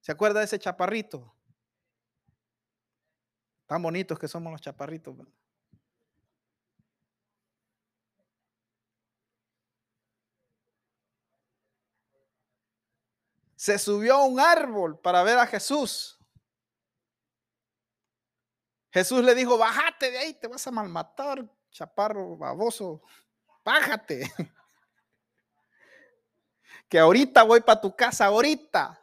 [0.00, 1.34] ¿Se acuerda de ese chaparrito?
[3.72, 5.16] Tan bonitos que somos los chaparritos.
[13.56, 16.18] Se subió a un árbol para ver a Jesús.
[18.90, 23.02] Jesús le dijo, bájate de ahí, te vas a malmatar, chaparro baboso,
[23.64, 24.30] bájate.
[26.90, 29.02] Que ahorita voy para tu casa, ahorita.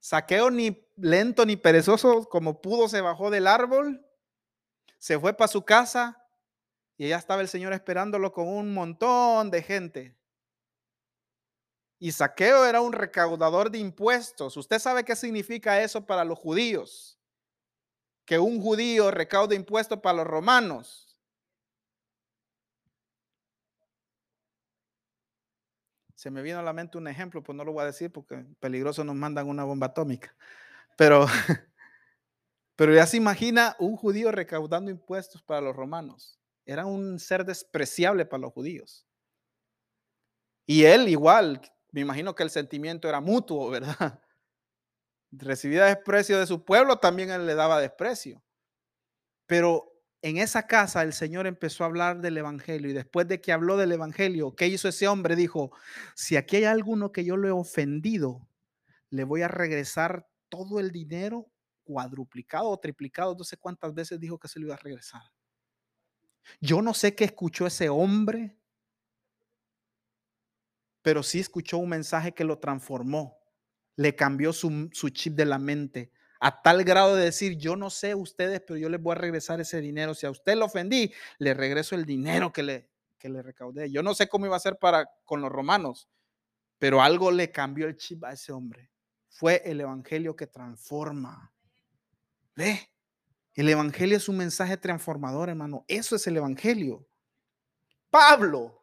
[0.00, 4.04] Saqueo ni lento ni perezoso como pudo se bajó del árbol,
[4.98, 6.22] se fue para su casa
[6.96, 10.16] y allá estaba el Señor esperándolo con un montón de gente.
[11.98, 14.56] Y Saqueo era un recaudador de impuestos.
[14.56, 17.16] Usted sabe qué significa eso para los judíos
[18.26, 21.16] que un judío recaude impuestos para los romanos.
[26.16, 28.44] Se me vino a la mente un ejemplo, pues no lo voy a decir porque
[28.58, 30.34] peligroso nos mandan una bomba atómica.
[30.96, 31.26] Pero,
[32.76, 36.38] pero ya se imagina un judío recaudando impuestos para los romanos.
[36.64, 39.06] Era un ser despreciable para los judíos.
[40.66, 41.60] Y él igual,
[41.92, 44.20] me imagino que el sentimiento era mutuo, ¿verdad?
[45.30, 48.42] recibía desprecio de su pueblo, también él le daba desprecio.
[49.46, 53.52] Pero en esa casa el Señor empezó a hablar del Evangelio y después de que
[53.52, 55.36] habló del Evangelio, ¿qué hizo ese hombre?
[55.36, 55.70] Dijo,
[56.14, 58.48] si aquí hay alguno que yo le he ofendido,
[59.10, 61.50] le voy a regresar todo el dinero
[61.84, 65.22] cuadruplicado o triplicado, no sé cuántas veces dijo que se lo iba a regresar.
[66.60, 68.56] Yo no sé qué escuchó ese hombre,
[71.02, 73.38] pero sí escuchó un mensaje que lo transformó
[73.96, 78.14] le cambió su, chip de la mente a tal grado de decir, yo no sé
[78.14, 80.14] ustedes, pero yo les voy a regresar ese dinero.
[80.14, 83.90] Si a usted lo ofendí, le regreso el dinero que le, que le recaudé.
[83.90, 86.10] Yo no sé cómo iba a ser para con los romanos,
[86.78, 88.90] pero algo le cambió el chip a ese hombre.
[89.36, 91.52] Fue el evangelio que transforma.
[92.54, 92.90] Ve,
[93.52, 95.84] el evangelio es un mensaje transformador, hermano.
[95.88, 97.06] Eso es el evangelio.
[98.08, 98.82] Pablo,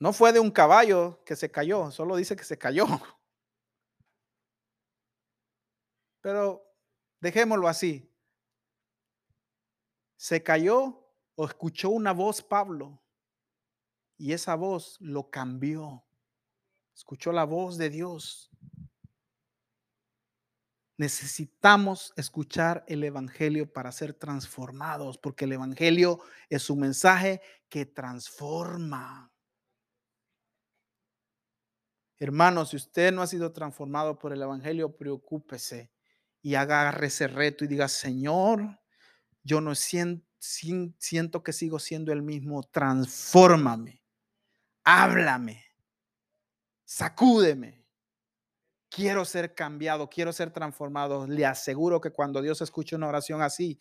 [0.00, 2.86] No fue de un caballo que se cayó, solo dice que se cayó.
[6.20, 6.68] Pero
[7.20, 8.12] dejémoslo así.
[10.16, 13.01] Se cayó o escuchó una voz Pablo
[14.22, 16.04] y esa voz lo cambió.
[16.94, 18.52] Escuchó la voz de Dios.
[20.96, 29.32] Necesitamos escuchar el Evangelio para ser transformados, porque el Evangelio es un mensaje que transforma.
[32.16, 35.90] Hermano, si usted no ha sido transformado por el Evangelio, preocúpese
[36.40, 38.78] y agarre ese reto y diga, Señor,
[39.42, 44.01] yo no siento, siento que sigo siendo el mismo, transfórmame,
[44.84, 45.64] háblame,
[46.84, 47.82] sacúdeme.
[48.88, 51.26] Quiero ser cambiado, quiero ser transformado.
[51.26, 53.78] Le aseguro que cuando Dios escucha una oración así,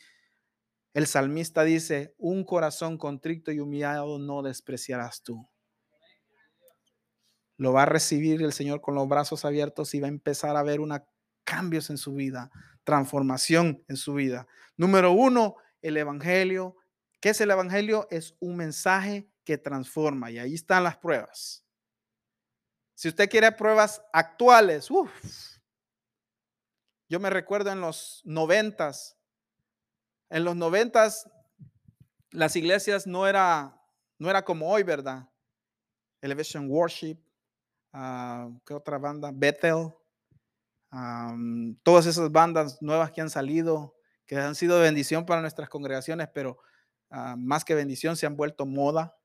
[0.93, 5.52] el salmista dice, un corazón contrito y humillado no despreciarás tú
[7.62, 10.64] lo va a recibir el Señor con los brazos abiertos y va a empezar a
[10.64, 11.06] ver una,
[11.43, 12.49] cambios en su vida,
[12.84, 14.47] transformación en su vida.
[14.78, 16.76] Número uno, el Evangelio.
[17.20, 18.08] ¿Qué es el Evangelio?
[18.10, 21.66] Es un mensaje que transforma y ahí están las pruebas.
[22.96, 24.89] Si usted quiere pruebas actuales,
[27.10, 29.18] yo me recuerdo en los noventas,
[30.30, 31.30] en los noventas
[32.30, 33.78] las iglesias no era
[34.22, 35.28] No era como hoy, ¿verdad?
[36.22, 37.18] Elevation Worship,
[37.92, 39.32] ah, ¿qué otra banda?
[39.34, 39.92] Bethel,
[41.82, 43.96] todas esas bandas nuevas que han salido,
[44.28, 46.60] que han sido de bendición para nuestras congregaciones, pero
[47.10, 49.18] ah, más que bendición se han vuelto moda.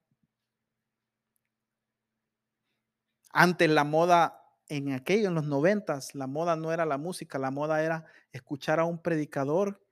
[3.39, 7.51] Antes la moda, en aquello, en los noventas, la moda no era la música, la
[7.51, 9.87] moda era escuchar a un predicador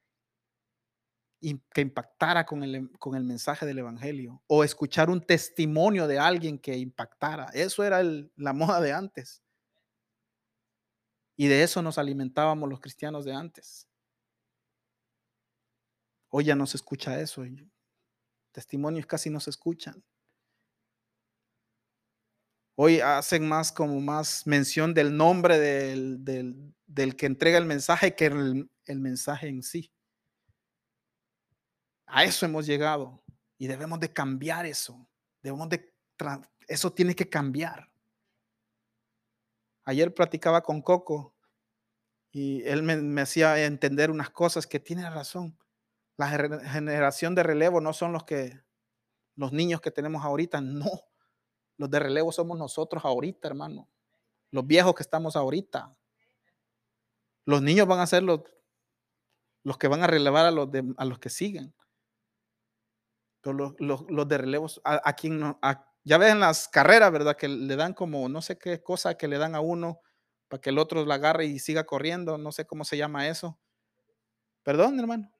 [1.74, 6.58] que impactara con el, con el mensaje del evangelio o escuchar un testimonio de alguien
[6.58, 7.50] que impactara.
[7.52, 9.42] Eso era la moda de antes.
[11.36, 13.86] Y de eso nos alimentábamos los cristianos de antes.
[16.30, 17.44] Hoy ya no se escucha eso.
[18.52, 20.02] Testimonios casi no se escuchan.
[22.76, 28.14] Hoy hacen más como más mención del nombre del, del- del que entrega el mensaje
[28.14, 28.70] que el,
[29.00, 29.92] mensaje en sí.
[32.06, 33.22] A eso hemos llegado
[33.58, 35.08] y debemos de cambiar eso.
[35.42, 35.92] Debemos de
[36.68, 37.90] eso tiene que cambiar.
[39.84, 41.34] Ayer platicaba con Coco
[42.32, 45.58] y él me, me hacía entender unas cosas que tiene razón.
[46.16, 48.62] La gener- generación de relevo no son los que
[49.36, 50.90] los niños que tenemos ahorita, no.
[51.76, 53.88] Los de relevo somos nosotros ahorita, hermano.
[54.50, 55.94] Los viejos que estamos ahorita.
[57.46, 58.40] Los niños van a ser los,
[59.64, 61.74] los que van a relevar a los, de- a los que siguen.
[63.40, 65.58] Pero los, los- los de relevos, a, quien no-
[66.04, 67.36] ya ven las carreras, ¿verdad?
[67.36, 70.00] Que le dan como no sé qué cosa que le dan a uno
[70.48, 72.38] para que el otro la agarre y siga corriendo.
[72.38, 73.58] No sé cómo se llama eso.
[74.62, 75.30] Perdón, hermano.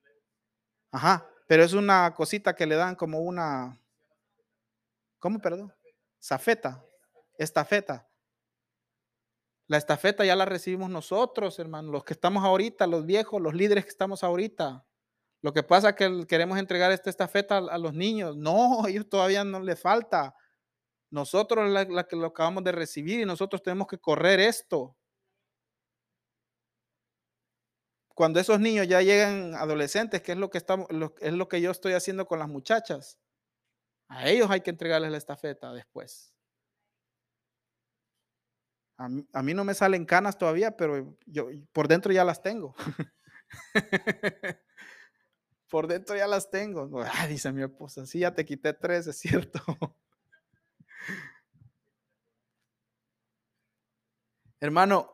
[0.93, 3.79] Ajá, pero es una cosita que le dan como una,
[5.19, 5.73] ¿cómo, perdón?
[6.25, 6.83] Zafeta,
[7.37, 8.09] estafeta.
[9.67, 13.85] La estafeta ya la recibimos nosotros, hermano, los que estamos ahorita, los viejos, los líderes
[13.85, 14.87] que estamos ahorita.
[15.43, 18.39] Lo que pasa es que queremos entregar esta estafeta a, los niños.
[18.39, 20.35] No, ellos todavía no les falta.
[21.11, 24.97] Nosotros la, la que lo acabamos de recibir y nosotros tenemos que correr esto.
[28.15, 30.89] Cuando esos niños ya llegan adolescentes, que es lo que estamos,
[31.21, 33.19] es lo que yo estoy haciendo con las muchachas,
[34.09, 36.35] a ellos hay que entregarles la estafeta después.
[38.97, 39.09] A
[39.43, 42.77] mí, no me salen canas todavía, pero yo por dentro ya las tengo.
[45.69, 46.89] por dentro ya las tengo.
[47.03, 49.61] Ah, dice mi esposa, sí, ya te quité tres, es cierto.
[54.61, 55.11] Hermano,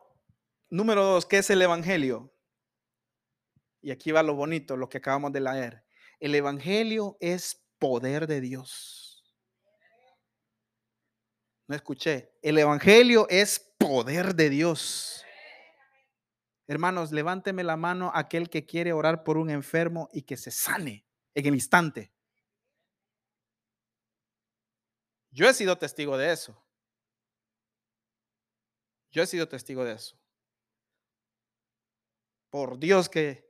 [0.69, 2.31] número dos, ¿qué es el Evangelio?
[3.81, 5.83] Y aquí va lo bonito, lo que acabamos de leer.
[6.19, 9.25] El Evangelio es poder de Dios.
[11.67, 12.37] No escuché.
[12.43, 15.25] El Evangelio es poder de Dios.
[16.67, 21.07] Hermanos, levánteme la mano aquel que quiere orar por un enfermo y que se sane
[21.33, 22.13] en el instante.
[25.31, 26.63] Yo he sido testigo de eso.
[29.09, 30.21] Yo he sido testigo de eso.
[32.51, 33.49] Por Dios que,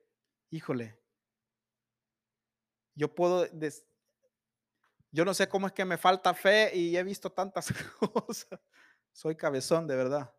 [0.52, 1.02] híjole,
[2.96, 3.46] yo puedo,
[5.12, 7.68] yo no sé cómo es que me falta fe y he visto tantas
[8.00, 8.60] cosas.
[9.12, 10.34] Soy cabezón, de verdad.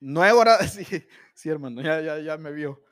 [0.00, 0.86] No he orado, sí,
[1.34, 2.82] sí, hermano, ya, ya, ya me vio.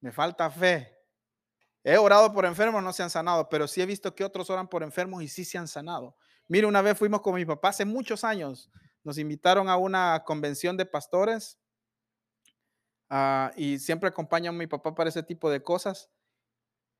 [0.00, 0.96] Me falta fe.
[1.84, 4.68] He orado por enfermos, no se han sanado, pero sí he visto que otros oran
[4.68, 6.16] por enfermos y sí se han sanado.
[6.48, 8.70] Mire, una vez fuimos con mi papá hace muchos años.
[9.02, 11.58] Nos invitaron a una convención de pastores
[13.10, 16.10] ah, y siempre acompaña a mi papá para ese tipo de cosas.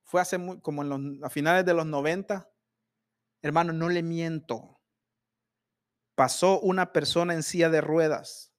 [0.04, 2.50] Fue hace muy, como en los, a finales de los 90.
[3.42, 4.80] Hermano, no le miento.
[6.14, 8.52] Pasó una persona en silla de ruedas.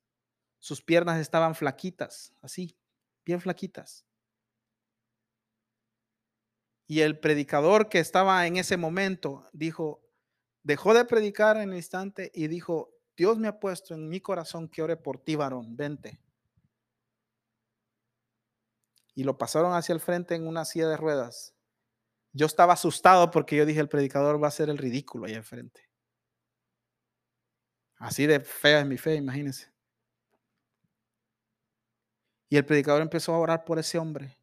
[0.60, 2.78] Sus piernas estaban flaquitas, así,
[3.26, 4.06] bien flaquitas.
[6.88, 10.02] Y el predicador que estaba en ese momento dijo,
[10.64, 14.68] dejó de predicar en el instante y dijo, Dios me ha puesto en mi corazón
[14.68, 16.20] que ore por ti, varón, vente.
[19.14, 21.54] Y lo pasaron hacia el frente en una silla de ruedas.
[22.34, 25.90] Yo estaba asustado porque yo dije, el predicador va a hacer el ridículo ahí enfrente.
[27.98, 29.72] Así de fea es mi fe, imagínense.
[32.50, 34.38] Y el predicador empezó a orar por ese hombre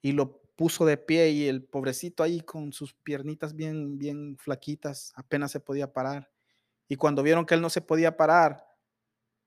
[0.00, 5.12] y lo puso de pie y el pobrecito ahí con sus piernitas bien, bien flaquitas,
[5.14, 6.32] apenas se podía parar.
[6.88, 8.66] Y cuando vieron que él no se podía parar,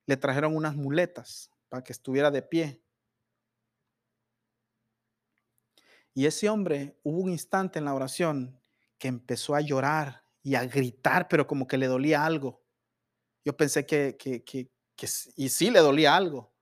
[0.05, 2.81] le trajeron unas muletas para que estuviera de pie.
[6.13, 8.59] Y ese hombre, hubo un instante en la oración
[8.97, 12.63] que empezó a llorar y a gritar, pero como que le dolía algo.
[13.43, 14.71] Yo pensé que, que,
[15.35, 16.53] y sí le dolía algo.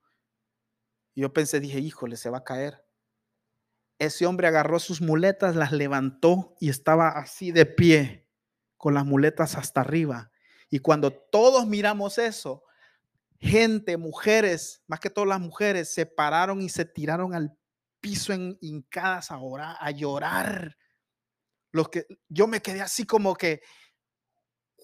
[1.14, 2.84] Yo pensé, dije, híjole, se va a caer.
[3.98, 8.26] ese hombre agarró sus muletas, las levantó y estaba así de pie,
[8.78, 10.30] con las muletas hasta arriba.
[10.70, 12.64] Y cuando todos miramos eso,
[13.38, 17.59] gente, mujeres, más que todas las mujeres, se pararon y se tiraron al
[18.00, 20.76] piso en hincadas a, orar, a llorar.
[21.72, 23.62] Los que yo me quedé así como que,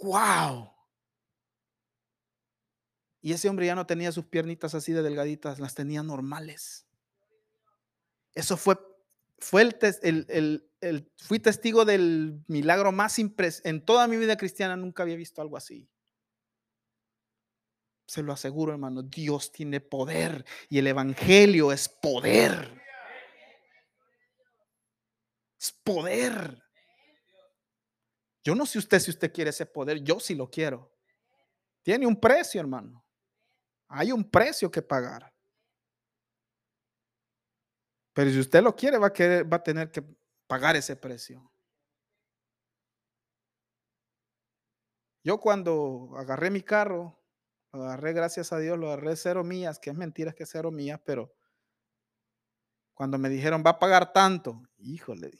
[0.03, 0.73] wow.
[3.21, 6.87] Y ese hombre ya no tenía sus piernitas así de delgaditas, las tenía normales.
[8.35, 8.79] Eso fue,
[9.39, 13.69] fue el, el, el, fui testigo del milagro más impresionante.
[13.69, 15.89] En toda mi vida cristiana nunca había visto algo así.
[18.07, 22.86] Se lo aseguro, hermano, Dios tiene poder y el Evangelio es poder.
[25.73, 26.63] Poder.
[28.43, 30.93] Yo no sé usted si usted quiere ese poder, yo sí lo quiero.
[31.83, 33.05] Tiene un precio, hermano.
[33.89, 35.33] Hay un precio que pagar.
[38.13, 40.03] Pero si usted lo quiere, va a, querer, va a tener que
[40.47, 41.53] pagar ese precio.
[45.23, 47.23] Yo cuando agarré mi carro,
[47.73, 50.71] lo agarré, gracias a Dios, lo agarré cero millas, que es mentira que es cero
[50.71, 51.36] millas, pero
[52.97, 55.31] cuando me dijeron va a pagar tanto, híjole,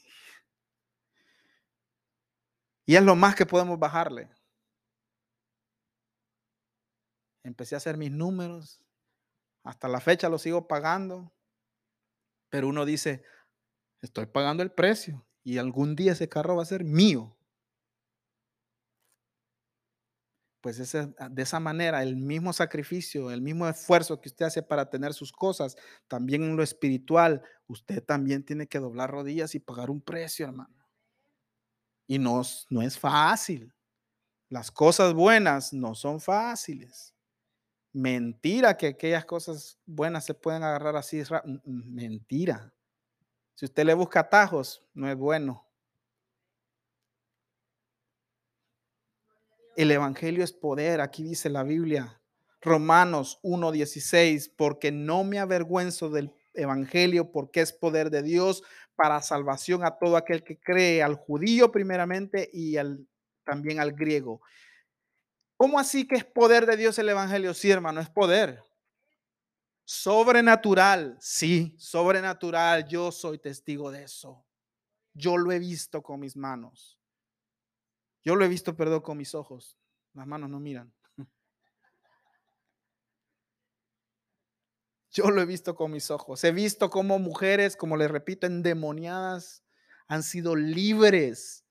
[2.85, 4.29] y es lo más que podemos bajarle.
[7.43, 8.81] Empecé a hacer mis números.
[9.63, 11.33] Hasta la fecha lo sigo pagando.
[12.49, 13.25] Pero uno dice,
[14.01, 17.36] estoy pagando el precio y algún día ese carro va a ser mío.
[20.67, 25.13] Pues de esa manera, el mismo sacrificio, el mismo esfuerzo que usted hace para tener
[25.13, 25.77] sus cosas,
[26.09, 30.75] también en lo espiritual, usted también tiene que doblar rodillas y pagar un precio, hermano.
[32.05, 33.73] Y no, no es fácil.
[34.49, 37.15] Las cosas buenas no son fáciles.
[37.93, 41.23] Mentira que aquellas cosas buenas se pueden agarrar así.
[41.63, 42.73] Mentira.
[43.55, 45.65] Si usted le busca atajos, no es bueno.
[49.77, 52.19] El Evangelio es poder, aquí dice la Biblia.
[52.61, 58.63] Romanos 1.16, porque no me avergüenzo del Evangelio, porque es poder de Dios
[58.95, 63.07] para salvación a todo aquel que cree, al judío primeramente y al,
[63.43, 64.41] también al griego.
[65.57, 67.53] ¿Cómo así que es poder de Dios el Evangelio?
[67.53, 68.63] Sí, hermano, es poder.
[69.85, 72.87] Sobrenatural, sí, sobrenatural.
[72.87, 74.43] Yo soy testigo de eso.
[75.13, 76.96] Yo lo he visto con mis manos.
[78.27, 79.77] Yo lo he visto, perdón, con mis ojos.
[80.13, 80.93] Las manos no miran.
[85.11, 86.43] Yo lo he visto con mis ojos.
[86.43, 89.63] He visto cómo mujeres, como les repito, endemoniadas
[90.09, 91.63] han sido libres.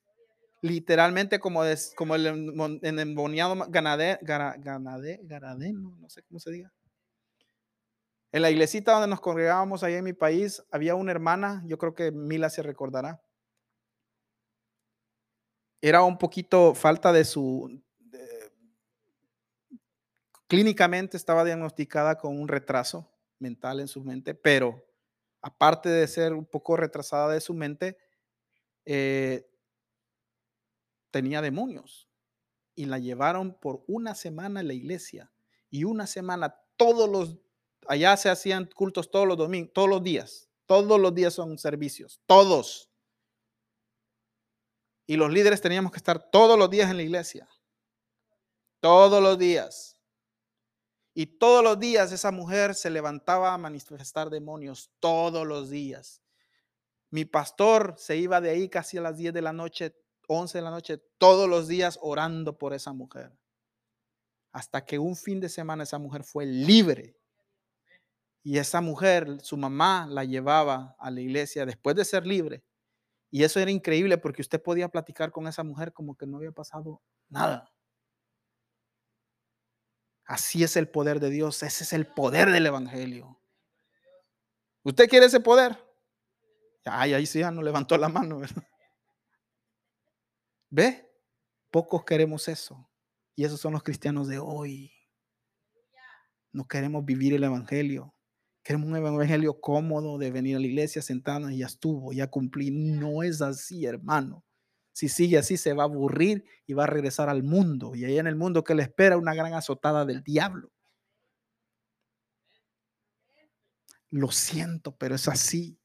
[0.63, 1.61] Literalmente como,
[1.95, 2.27] como el
[2.81, 6.73] endemoniado ganadero, ganadeno, no sé cómo se diga.
[8.33, 11.95] En la iglesita donde nos congregábamos allá en mi país, había una hermana, yo creo
[11.95, 13.21] que Mila se recordará.
[15.81, 17.83] Era un poquito falta de su...
[20.49, 24.85] clínicamente estaba diagnosticada con un retraso mental en su mente, pero
[25.43, 27.99] aparte de ser un poco retrasada de su mente,
[28.85, 29.49] eh,
[31.11, 32.09] tenía demonios
[32.75, 35.33] y la llevaron por una semana a la iglesia
[35.71, 37.39] y una semana todos los
[37.89, 42.21] allá se hacían cultos todos los domingos, todos los días, todos los días son servicios,
[42.27, 42.91] todos.
[45.07, 47.49] Y los líderes teníamos que estar todos los días en la iglesia.
[48.81, 49.97] Todos los días.
[51.15, 56.21] Y todos los días esa mujer se levantaba a manifestar demonios, todos los días.
[57.11, 59.97] Mi pastor se iba de ahí casi a las 10 de la noche,
[60.29, 63.33] 11 de la noche, todos los días orando por esa mujer.
[64.53, 67.17] Hasta que un fin de semana esa mujer fue libre.
[68.43, 72.63] Y esa mujer, su mamá la llevaba a la iglesia después de ser libre.
[73.31, 76.53] Y eso era increíble porque usted podía platicar con esa mujer como que no había
[76.53, 77.73] pasado nada.
[80.25, 81.63] Así es el poder de Dios.
[81.63, 83.41] Ese es el poder del Evangelio.
[84.83, 85.77] ¿Usted quiere ese poder?
[86.85, 88.41] Ay, ahí sí ya no levantó la mano,
[90.71, 91.09] ¿Ve?
[91.71, 92.89] Pocos queremos eso.
[93.35, 94.93] Y esos son los cristianos de hoy.
[96.53, 98.16] No queremos vivir el Evangelio.
[98.67, 102.73] Queremos un Evangelio cómodo de venir a la iglesia, sentarnos y ya estuvo, ya cumplí.
[102.73, 104.45] No es así, hermano.
[104.91, 107.95] Si sigue así, se va a aburrir y va a regresar al mundo.
[107.95, 110.73] Y ahí en el mundo que le espera una gran azotada del diablo.
[114.11, 115.79] Lo siento, pero es así.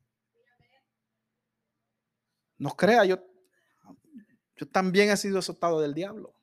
[2.58, 3.24] No crea, yo,
[4.56, 6.34] yo también he sido azotado del diablo.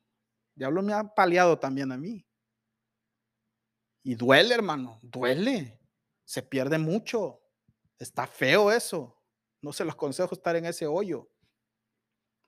[0.55, 2.25] El diablo me ha paliado también a mí.
[4.03, 5.78] Y duele, hermano, duele.
[6.29, 7.41] Se pierde mucho.
[7.97, 9.19] Está feo eso.
[9.63, 11.27] No se los consejo estar en ese hoyo.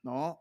[0.03, 0.39] No.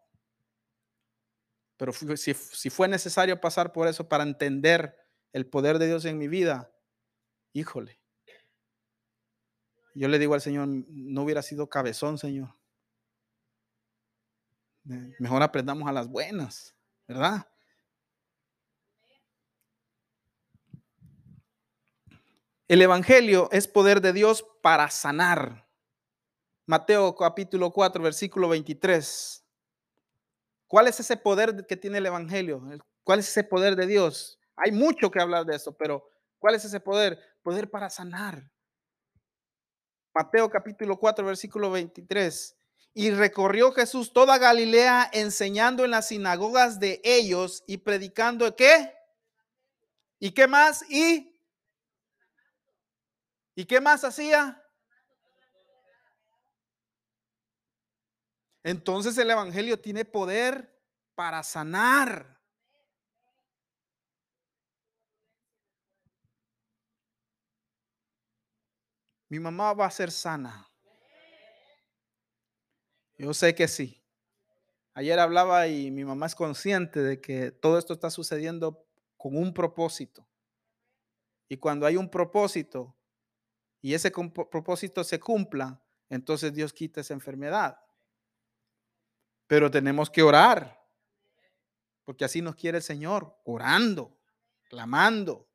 [1.78, 4.94] Pero si, si fue necesario pasar por eso para entender
[5.32, 6.70] el poder de Dios en mi vida,
[7.54, 7.98] híjole.
[9.94, 12.54] Yo le digo al Señor, no hubiera sido cabezón, Señor.
[15.18, 16.76] Mejor aprendamos a las buenas,
[17.08, 17.50] ¿verdad?
[22.70, 25.66] El Evangelio es poder de Dios para sanar.
[26.66, 29.44] Mateo capítulo 4, versículo 23.
[30.68, 32.62] ¿Cuál es ese poder que tiene el Evangelio?
[33.02, 34.38] ¿Cuál es ese poder de Dios?
[34.54, 36.08] Hay mucho que hablar de eso, pero
[36.38, 37.18] ¿cuál es ese poder?
[37.42, 38.48] Poder para sanar.
[40.14, 42.56] Mateo capítulo 4, versículo 23.
[42.94, 48.94] Y recorrió Jesús toda Galilea enseñando en las sinagogas de ellos y predicando qué?
[50.20, 50.88] ¿Y qué más?
[50.88, 51.29] Y
[53.60, 54.64] ¿Y qué más hacía?
[58.62, 60.82] Entonces el Evangelio tiene poder
[61.14, 62.40] para sanar.
[69.28, 70.66] Mi mamá va a ser sana.
[73.18, 74.02] Yo sé que sí.
[74.94, 78.86] Ayer hablaba y mi mamá es consciente de que todo esto está sucediendo
[79.18, 80.26] con un propósito.
[81.46, 82.96] Y cuando hay un propósito,
[83.82, 87.78] y ese propósito se cumpla, entonces Dios quita esa enfermedad.
[89.46, 90.80] Pero tenemos que orar,
[92.04, 94.18] porque así nos quiere el Señor, orando,
[94.68, 95.48] clamando.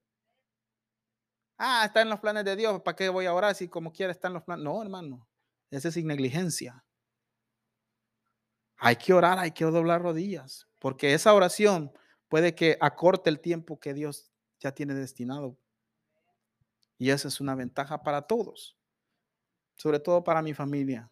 [1.58, 4.12] Ah, está en los planes de Dios, ¿para qué voy a orar si como quiera
[4.12, 4.66] está en los planes?
[4.66, 5.28] No, hermano,
[5.70, 6.84] esa es negligencia.
[8.78, 11.94] Hay que orar, hay que doblar rodillas, porque esa oración
[12.28, 15.58] puede que acorte el tiempo que Dios ya tiene destinado
[16.98, 18.78] y esa es una ventaja para todos,
[19.76, 21.12] sobre todo para mi familia.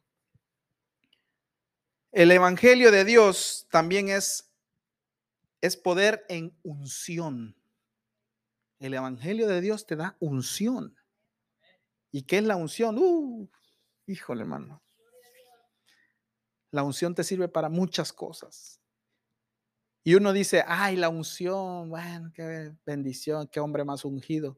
[2.11, 4.51] El Evangelio de Dios también es,
[5.61, 7.55] es poder en unción.
[8.79, 10.95] El Evangelio de Dios te da unción.
[12.11, 12.97] ¿Y qué es la unción?
[12.99, 13.49] Uh,
[14.05, 14.83] híjole, hermano.
[16.69, 18.79] La unción te sirve para muchas cosas.
[20.03, 24.57] Y uno dice, ay, la unción, bueno, qué bendición, qué hombre más ungido.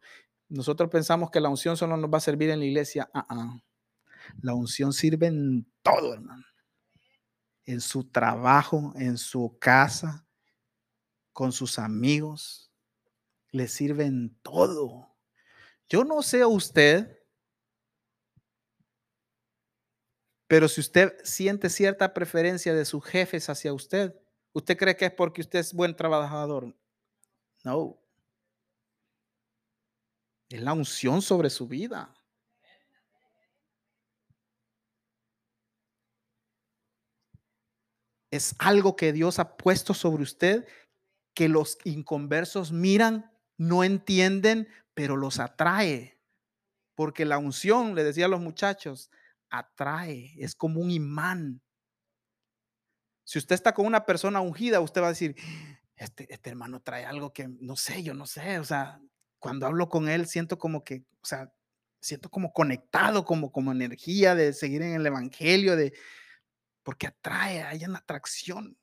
[0.49, 3.09] Nosotros pensamos que la unción solo nos va a servir en la iglesia.
[3.13, 3.59] Ah, ah.
[4.41, 6.45] La unción sirve en todo, hermano.
[7.65, 10.27] En su trabajo, en su casa,
[11.33, 12.71] con sus amigos.
[13.51, 15.15] Le sirve en todo.
[15.87, 17.19] Yo no sé a usted,
[20.47, 24.15] pero si usted siente cierta preferencia de sus jefes hacia usted,
[24.53, 26.75] ¿usted cree que es porque usted es buen trabajador?
[27.63, 27.99] No.
[30.49, 32.13] Es la unción sobre su vida.
[38.31, 40.67] Es algo que Dios ha puesto sobre usted
[41.33, 46.19] que los inconversos miran, no entienden, pero los atrae.
[46.95, 49.09] Porque la unción, le decía a los muchachos,
[49.49, 51.61] atrae, es como un imán.
[53.23, 55.35] Si usted está con una persona ungida, usted va a decir,
[55.95, 59.01] este, este hermano trae algo que no sé, yo no sé, o sea,
[59.45, 61.53] cuando hablo con él siento como que, o sea,
[61.99, 65.93] siento como conectado, como, como energía de seguir en el Evangelio, de,
[66.81, 68.75] porque atrae, hay una atracción.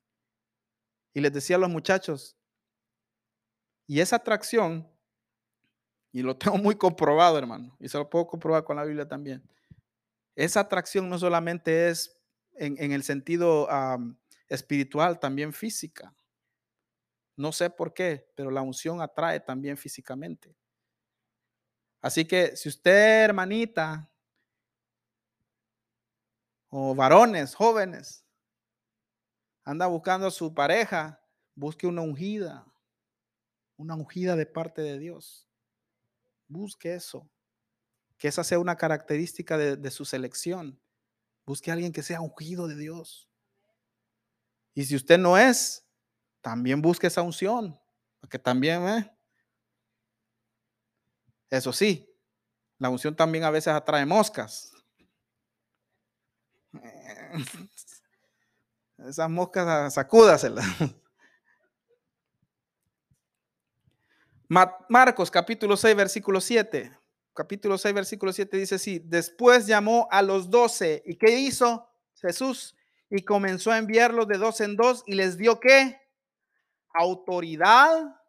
[1.14, 2.36] Y les decía a los muchachos,
[3.88, 4.88] y esa atracción,
[6.12, 9.42] y lo tengo muy comprobado, hermano, y se lo puedo comprobar con la Biblia también,
[10.36, 12.16] esa atracción no solamente es
[12.54, 13.68] en, el sentido
[14.46, 16.14] espiritual, también física.
[17.42, 20.56] No sé por qué, pero la unción atrae también físicamente.
[22.00, 24.08] Así que si usted, hermanita,
[26.68, 28.24] o varones, jóvenes,
[29.64, 31.20] anda buscando a su pareja,
[31.56, 32.64] busque una ungida,
[33.76, 35.48] una ungida de parte de Dios.
[36.46, 37.28] Busque eso.
[38.18, 40.80] Que esa sea una característica de, su selección.
[41.44, 43.28] Busque a alguien que sea ungido de Dios.
[44.74, 45.84] Y si usted no es,
[46.42, 47.80] también busque esa unción,
[48.20, 49.10] porque también, ¿eh?
[51.48, 52.12] Eso sí,
[52.78, 54.72] la unción también a veces atrae moscas.
[58.98, 60.66] Esas moscas sacúdaselas.
[64.88, 66.92] Marcos capítulo 6, versículo 7.
[67.34, 71.02] Capítulo 6, versículo 7 dice así, después llamó a los doce.
[71.06, 71.88] ¿Y qué hizo
[72.20, 72.76] Jesús?
[73.08, 76.01] Y comenzó a enviarlos de dos en dos y les dio qué?
[76.94, 78.20] Autoridad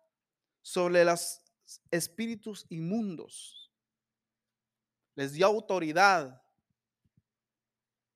[0.61, 1.41] sobre los
[1.91, 3.71] espíritus inmundos.
[5.15, 6.41] Les dio autoridad.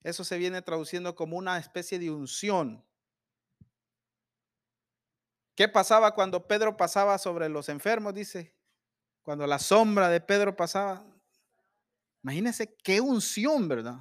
[0.04, 2.84] Eso se viene traduciendo como una especie de unción.
[5.56, 8.14] ¿Qué pasaba cuando Pedro pasaba sobre los enfermos?
[8.14, 8.56] Dice,
[9.24, 11.06] cuando la sombra de Pedro pasaba.
[12.24, 14.00] Imagínense qué unción, ¿verdad?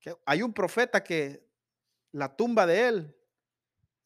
[0.00, 1.48] Que hay un profeta que
[2.12, 3.17] la tumba de él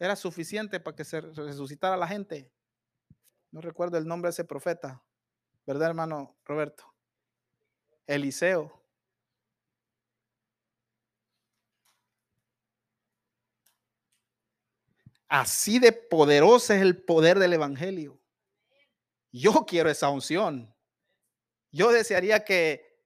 [0.03, 2.53] era suficiente para que se resucitara la gente.
[3.53, 5.01] No recuerdo el nombre de ese profeta,
[5.65, 6.93] ¿verdad, hermano Roberto?
[8.09, 8.83] Eliseo.
[15.29, 18.21] Así de poderoso es el poder del Evangelio.
[19.31, 20.75] Yo quiero esa unción.
[21.71, 23.01] Yo desearía que,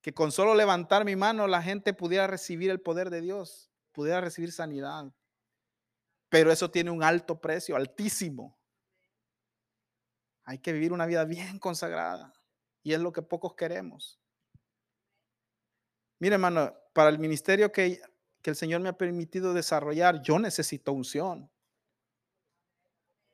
[0.00, 4.20] que con solo levantar mi mano la gente pudiera recibir el poder de Dios, pudiera
[4.20, 5.14] recibir sanidad.
[6.28, 8.58] Pero eso tiene un alto precio, altísimo.
[10.44, 12.32] Hay que vivir una vida bien consagrada.
[12.82, 14.20] Y es lo que pocos queremos.
[16.18, 18.00] Mire, hermano, para el ministerio que,
[18.42, 21.50] que el Señor me ha permitido desarrollar, yo necesito unción.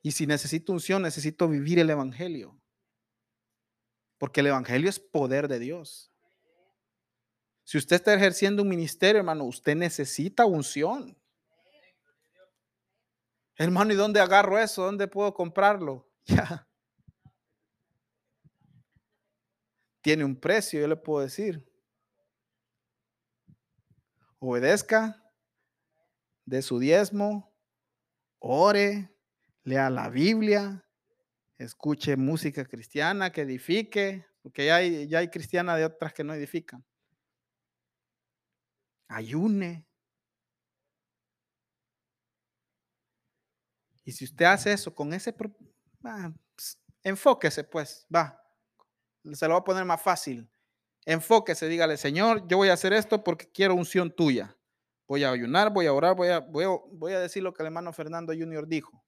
[0.02, 2.58] Y si necesito unción, necesito vivir el Evangelio.
[4.18, 6.10] Porque el Evangelio es poder de Dios.
[7.64, 11.19] Si usted está ejerciendo un ministerio, hermano, usted necesita unción.
[13.60, 14.84] Hermano, ¿y dónde agarro eso?
[14.84, 16.08] ¿Dónde puedo comprarlo?
[16.24, 16.66] Ya.
[20.00, 21.62] Tiene un precio, yo le puedo decir.
[24.38, 25.22] Obedezca
[26.46, 27.54] de su diezmo,
[28.38, 29.14] ore,
[29.64, 30.86] lea la Biblia,
[31.58, 36.82] escuche música cristiana que edifique, porque ya hay, hay cristianas de otras que no edifican.
[39.08, 39.89] Ayune.
[44.04, 45.34] Y si usted hace eso con ese,
[47.02, 48.42] enfóquese pues, va,
[49.32, 50.50] se lo va a poner más fácil.
[51.06, 54.56] Enfóquese, dígale, Señor, yo voy a hacer esto porque quiero unción tuya.
[55.08, 57.62] Voy a ayunar, voy a orar, voy a, voy a, voy a decir lo que
[57.62, 59.04] el hermano Fernando Junior dijo.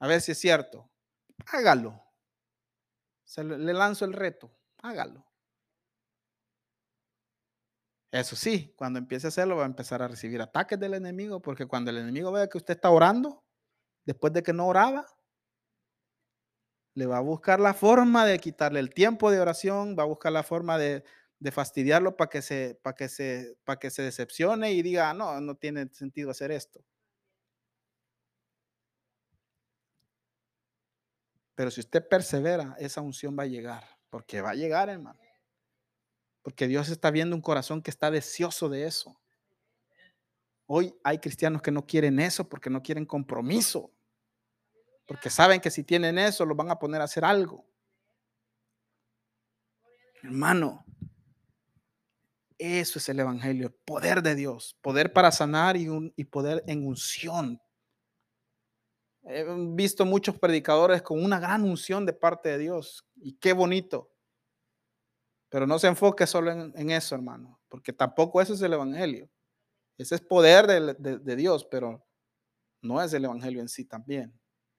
[0.00, 0.90] A ver si es cierto.
[1.46, 2.02] Hágalo.
[3.24, 4.50] Se le lanzo el reto.
[4.82, 5.24] Hágalo.
[8.10, 11.66] Eso sí, cuando empiece a hacerlo va a empezar a recibir ataques del enemigo, porque
[11.66, 13.43] cuando el enemigo vea que usted está orando,
[14.04, 15.06] después de que no oraba,
[16.94, 20.32] le va a buscar la forma de quitarle el tiempo de oración, va a buscar
[20.32, 21.04] la forma de,
[21.40, 25.14] de fastidiarlo para que, se, para, que se, para que se decepcione y diga, ah,
[25.14, 26.84] no, no tiene sentido hacer esto.
[31.54, 35.20] Pero si usted persevera, esa unción va a llegar, porque va a llegar, hermano.
[36.42, 39.18] Porque Dios está viendo un corazón que está deseoso de eso.
[40.66, 43.93] Hoy hay cristianos que no quieren eso porque no quieren compromiso.
[45.06, 47.66] Porque saben que si tienen eso, los van a poner a hacer algo.
[50.22, 50.84] Hermano,
[52.56, 56.64] eso es el Evangelio, el poder de Dios, poder para sanar y, un, y poder
[56.66, 57.60] en unción
[59.26, 59.44] He
[59.74, 64.10] visto muchos predicadores con una gran unción de parte de Dios y qué bonito.
[65.48, 69.30] Pero no se enfoque solo en, eso, hermano, porque tampoco eso es el Evangelio.
[69.96, 72.04] Ese es poder de, Dios, pero
[72.82, 74.38] no es el Evangelio en sí también.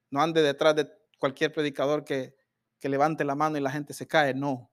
[0.09, 0.89] No ande detrás de
[1.19, 2.35] cualquier predicador que,
[2.79, 4.33] que levante la mano y la gente se cae.
[4.33, 4.71] No,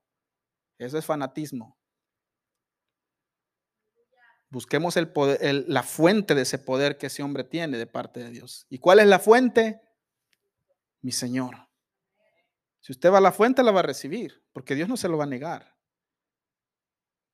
[0.77, 1.77] eso es fanatismo.
[4.49, 8.29] Busquemos el poder, la fuente de ese poder que ese hombre tiene de parte de
[8.29, 8.67] Dios.
[8.69, 9.81] ¿Y cuál es la fuente?
[11.01, 11.69] Mi Señor.
[12.79, 15.17] Si usted va a la fuente, la va a recibir, porque Dios no se lo
[15.17, 15.75] va a negar.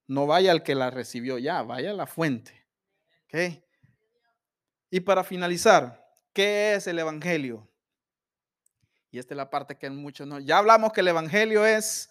[0.08, 2.68] No vaya al que la recibió ya, vaya a la fuente.
[3.26, 3.64] ¿Okay?
[4.89, 7.69] Y para finalizar, ¿qué es el Evangelio?
[9.12, 10.39] Y esta es la parte que muchos no.
[10.39, 12.10] Ya hablamos que el Evangelio es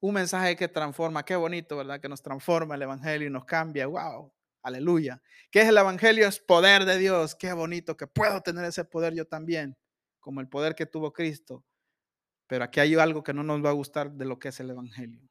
[0.00, 2.00] un mensaje que transforma, qué bonito, ¿verdad?
[2.00, 5.22] Que nos transforma el Evangelio y nos cambia, wow, aleluya.
[5.50, 6.28] ¿Qué es el Evangelio?
[6.28, 9.76] Es poder de Dios, qué bonito que puedo tener ese poder yo también,
[10.20, 11.64] como el poder que tuvo Cristo.
[12.46, 14.68] Pero aquí hay algo que no nos va a gustar de lo que es el
[14.70, 15.30] Evangelio.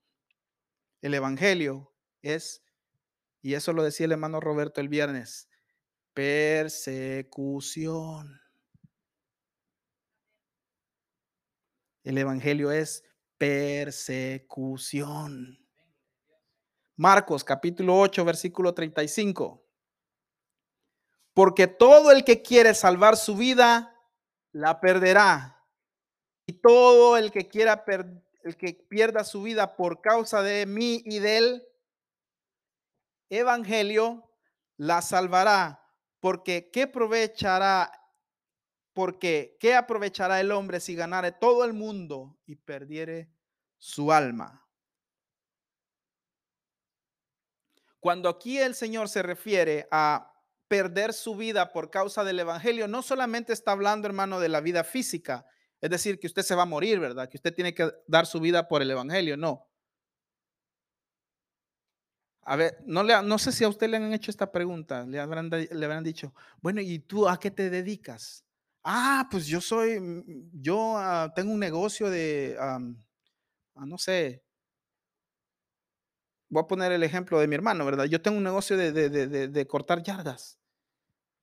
[1.02, 2.64] El Evangelio es,
[3.42, 5.50] y eso lo decía el hermano Roberto el viernes,
[6.14, 8.43] persecución.
[12.04, 13.04] El Evangelio es
[13.38, 15.60] persecución.
[16.98, 19.64] Marcos capítulo 8, versículo 35.
[21.34, 23.96] Porque todo el que quiere salvar su vida,
[24.52, 25.64] la perderá.
[26.46, 27.86] Y todo el que quiera
[28.44, 31.66] el que pierda su vida por causa de mí y del
[33.30, 34.30] evangelio,
[34.76, 35.80] la salvará.
[36.20, 38.03] Porque ¿qué aprovechará
[38.94, 43.30] porque ¿qué aprovechará el hombre si ganare todo el mundo y perdiere
[43.78, 44.68] su alma?
[48.00, 50.34] Cuando aquí el Señor se refiere a
[50.68, 54.84] perder su vida por causa del Evangelio, no solamente está hablando, hermano, de la vida
[54.84, 55.46] física,
[55.80, 57.30] es decir, que usted se va a morir, ¿verdad?
[57.30, 59.70] Que usted tiene que dar su vida por el Evangelio, no.
[62.42, 66.04] A ver, no, sé si a usted le han hecho esta pregunta, le le habrán
[66.04, 68.44] dicho, bueno, ¿y tú a qué te dedicas?
[68.84, 72.80] Ah, pues yo soy, mm, yo ah, tengo un negocio de, ah,
[73.86, 74.44] no sé,
[76.50, 78.06] voy a poner el ejemplo de mi hermano, ¿verdad?
[78.06, 78.92] Yo tengo un negocio de,
[79.50, 80.60] de cortar yardas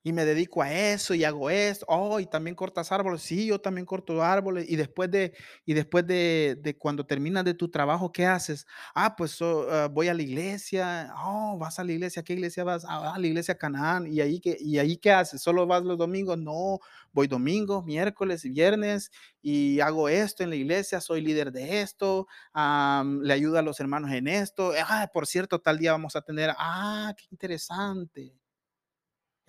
[0.02, 1.84] y me dedico a eso y hago esto.
[1.88, 3.22] Oh, y también cortas árboles.
[3.22, 4.68] Sí, yo también corto árboles.
[4.68, 5.34] Y después de,
[5.66, 8.66] y después de, de cuando terminas de tu trabajo, ¿qué haces?
[8.94, 11.12] Ah, pues ah, voy a la iglesia.
[11.24, 12.22] Oh, vas a la iglesia.
[12.22, 12.84] ¿Qué iglesia vas?
[12.88, 14.06] Ah, a la iglesia Canaán.
[14.06, 15.42] ¿Y ahí, qué, ¿Y ahí qué haces?
[15.42, 16.38] ¿Solo vas los domingos?
[16.38, 16.78] No,
[17.12, 19.10] voy domingo, miércoles y viernes
[19.42, 21.00] y hago esto en la iglesia.
[21.00, 22.26] Soy líder de esto.
[22.54, 24.72] le ayudo a los hermanos en esto.
[24.88, 26.50] Ah, por cierto, tal día vamos a tener.
[26.58, 28.39] Ah, qué interesante.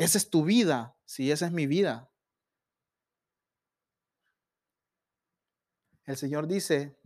[0.01, 0.97] Esa es tu vida.
[1.05, 2.09] Sí, esa es mi vida.
[6.05, 6.97] El Señor dice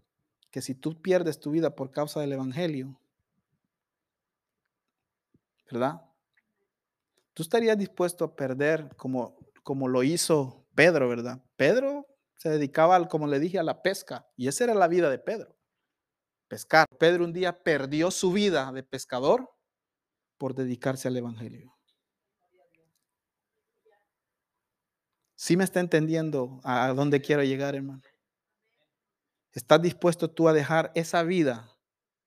[0.49, 2.97] que si tú pierdes tu vida por causa del Evangelio,
[5.69, 6.09] ¿verdad?
[7.33, 11.43] Tú estarías dispuesto a perder como, como lo hizo Pedro, ¿verdad?
[11.57, 14.25] Pedro se dedicaba, como le dije, a la pesca.
[14.37, 15.53] Y esa era la vida de Pedro.
[16.47, 16.87] Pescar.
[16.97, 19.53] Pedro un día perdió su vida de pescador
[20.37, 21.74] por dedicarse al Evangelio.
[25.35, 28.01] ¿Sí me está entendiendo a dónde quiero llegar, hermano?
[29.51, 31.69] ¿Estás dispuesto tú a dejar esa vida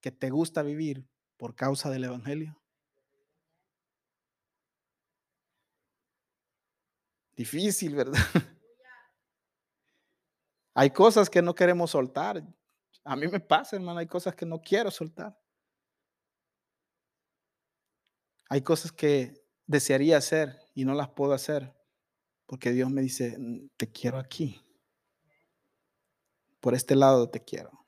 [0.01, 2.61] que te gusta vivir por causa del Evangelio?
[7.35, 8.19] Difícil, ¿verdad?
[10.75, 12.43] Hay cosas que no queremos soltar.
[13.05, 15.37] A mí me pasa, hermano, hay cosas que no quiero soltar.
[18.49, 21.78] Hay cosas que desearía hacer y no las puedo hacer
[22.49, 24.59] porque Dios me dice, mm, te quiero aquí.
[26.61, 27.87] Por este lado te quiero.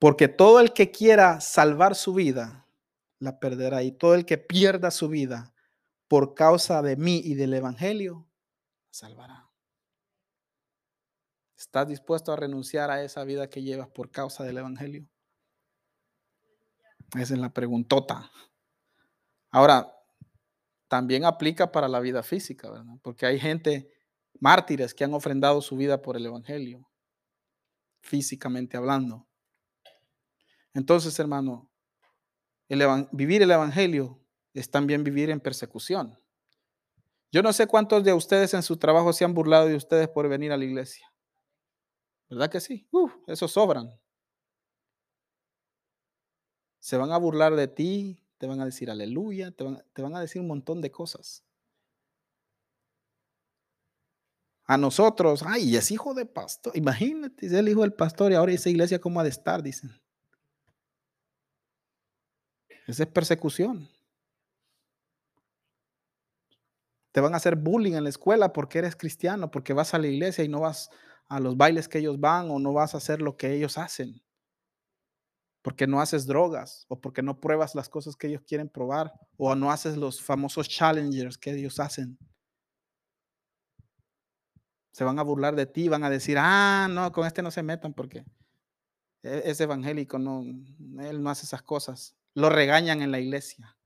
[0.00, 2.66] Porque todo el que quiera salvar su vida,
[3.20, 3.84] la perderá.
[3.84, 5.54] Y todo el que pierda su vida
[6.08, 8.26] por causa de mí y del Evangelio,
[8.90, 9.48] salvará.
[11.56, 15.08] ¿Estás dispuesto a renunciar a esa vida que llevas por causa del Evangelio?
[17.14, 18.28] Esa es la preguntota.
[19.50, 19.92] Ahora,
[20.88, 22.94] también aplica para la vida física, ¿verdad?
[23.02, 23.92] Porque hay gente,
[24.40, 26.88] mártires, que han ofrendado su vida por el Evangelio,
[28.00, 29.28] físicamente hablando.
[30.74, 31.70] Entonces, hermano,
[33.12, 34.20] vivir el Evangelio
[34.52, 36.18] es también vivir en persecución.
[37.32, 40.28] Yo no sé cuántos de ustedes en su trabajo se han burlado de ustedes por
[40.28, 41.06] venir a la iglesia.
[42.28, 42.88] ¿Verdad que sí?
[42.90, 43.88] Uf, esos sobran.
[46.80, 49.64] Se van a burlar de ti, te van a decir aleluya, te
[50.02, 51.44] van, a decir un montón de cosas.
[54.64, 56.74] A nosotros, ay, es hijo de pastor.
[56.74, 59.90] Imagínate, es el hijo del pastor y ahora esa iglesia cómo ha de estar, dicen.
[62.86, 63.86] Esa es persecución.
[67.12, 70.06] Te van a hacer bullying en la escuela porque eres cristiano, porque vas a la
[70.06, 70.88] iglesia y no vas
[71.28, 74.22] a los bailes que ellos van o no vas a hacer lo que ellos hacen
[75.62, 79.54] porque no haces drogas o porque no pruebas las cosas que ellos quieren probar o
[79.54, 82.18] no haces los famosos challengers que ellos hacen.
[84.92, 87.62] Se van a burlar de ti, van a decir, ah, no, con este no se
[87.62, 88.24] metan porque
[89.22, 90.42] e-, es evangélico, no,
[91.02, 92.16] él no hace esas cosas.
[92.34, 93.76] Lo regañan en la iglesia.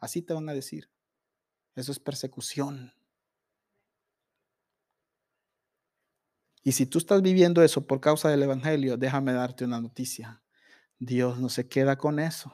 [0.00, 0.90] Así te van a decir.
[1.74, 2.92] Eso es persecución.
[6.62, 10.43] Y si tú estás viviendo eso por causa del evangelio, déjame darte una noticia.
[11.04, 12.52] Dios no se queda con eso.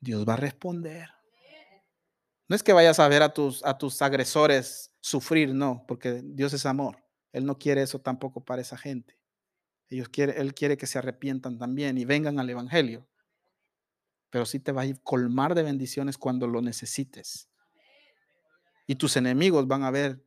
[0.00, 1.10] Dios va a responder.
[2.48, 6.52] No es que vayas a ver a tus, a tus agresores sufrir, no, porque Dios
[6.52, 7.04] es amor.
[7.32, 9.18] Él no quiere eso tampoco para esa gente.
[9.88, 13.06] Ellos quiere, él quiere que se arrepientan también y vengan al Evangelio.
[14.30, 17.48] Pero sí te va a colmar de bendiciones cuando lo necesites.
[18.86, 20.24] Y tus enemigos van a ver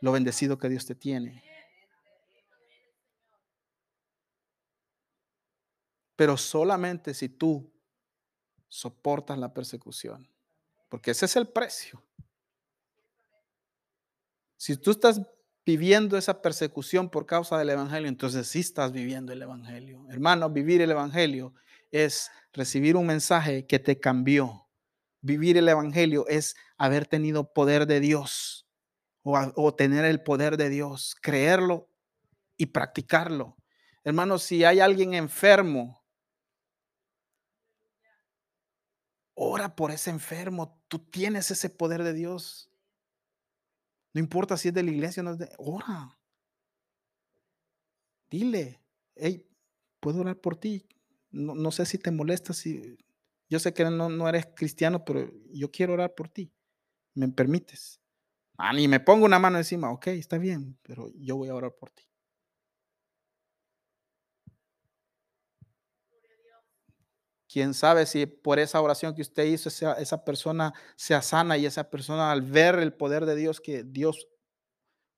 [0.00, 1.42] lo bendecido que Dios te tiene.
[6.20, 7.72] Pero solamente si tú
[8.68, 10.28] soportas la persecución,
[10.90, 12.04] porque ese es el precio.
[14.58, 15.22] Si tú estás
[15.64, 20.04] viviendo esa persecución por causa del Evangelio, entonces sí estás viviendo el Evangelio.
[20.10, 21.54] Hermano, vivir el Evangelio
[21.90, 24.68] es recibir un mensaje que te cambió.
[25.22, 28.68] Vivir el Evangelio es haber tenido poder de Dios
[29.22, 31.88] o, o tener el poder de Dios, creerlo
[32.58, 33.56] y practicarlo.
[34.04, 35.99] Hermanos, si hay alguien enfermo,
[39.42, 40.78] ora por ese enfermo.
[40.88, 42.70] Tú tienes ese poder de Dios.
[44.12, 45.50] No importa si es de la iglesia o no es de...
[45.56, 46.18] Ora.
[48.30, 48.82] Dile,
[49.16, 49.48] hey,
[49.98, 50.86] puedo orar por ti.
[51.30, 52.98] No, no sé si te molesta, si
[53.48, 56.52] yo sé que no, no eres cristiano, pero yo quiero orar por ti.
[57.14, 57.98] ¿Me permites?
[58.58, 59.90] Ah, ni me pongo una mano encima.
[59.90, 62.04] Ok, está bien, pero yo voy a orar por ti.
[67.50, 71.90] Quién sabe si por esa oración que usted hizo, esa, persona sea sana y esa
[71.90, 74.28] persona al ver el poder de Dios que Dios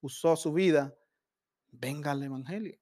[0.01, 0.97] usó su vida,
[1.71, 2.81] venga al Evangelio.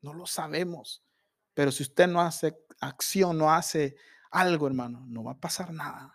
[0.00, 1.04] No lo sabemos.
[1.54, 3.94] Pero si usted no hace acción, no hace
[4.32, 6.12] algo, hermano, no va a pasar nada.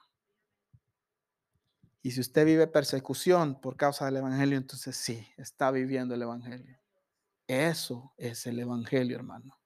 [2.01, 6.81] Y si usted vive persecución por causa del Evangelio, entonces sí, está viviendo el Evangelio.
[7.47, 9.62] Eso es el Evangelio, hermano.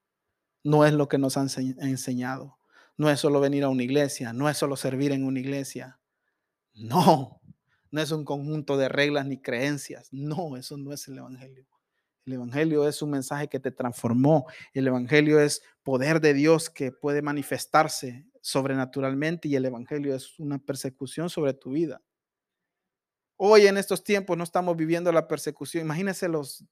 [0.67, 1.47] No es lo que nos han
[1.79, 2.57] enseñado.
[2.97, 5.97] No es solo venir a una iglesia, no es solo servir en una iglesia.
[6.73, 7.39] No,
[7.89, 10.09] no es un conjunto de reglas ni creencias.
[10.11, 11.65] No, eso no es el Evangelio.
[12.25, 14.45] El Evangelio es un mensaje que te transformó.
[14.73, 20.59] El Evangelio es poder de Dios que puede manifestarse sobrenaturalmente y el Evangelio es una
[20.59, 22.01] persecución sobre tu vida.
[23.37, 25.85] Hoy en estos tiempos no estamos viviendo la persecución.
[25.85, 26.65] Imagínense los,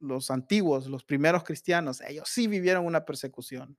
[0.00, 2.00] los antiguos, los primeros cristianos.
[2.02, 3.76] Ellos sí vivieron una persecución,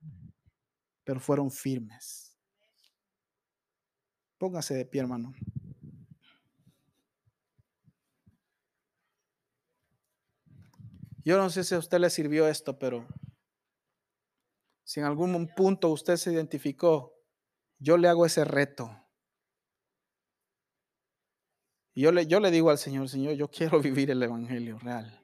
[1.04, 2.36] pero fueron firmes.
[4.38, 5.32] Póngase de pie, hermano.
[11.24, 13.06] Yo no sé si a usted le sirvió esto, pero
[14.84, 17.14] si en algún punto usted se identificó,
[17.78, 18.90] yo le hago ese reto
[22.00, 25.19] yo le, yo le digo al Señor, Señor, yo quiero vivir el Evangelio real.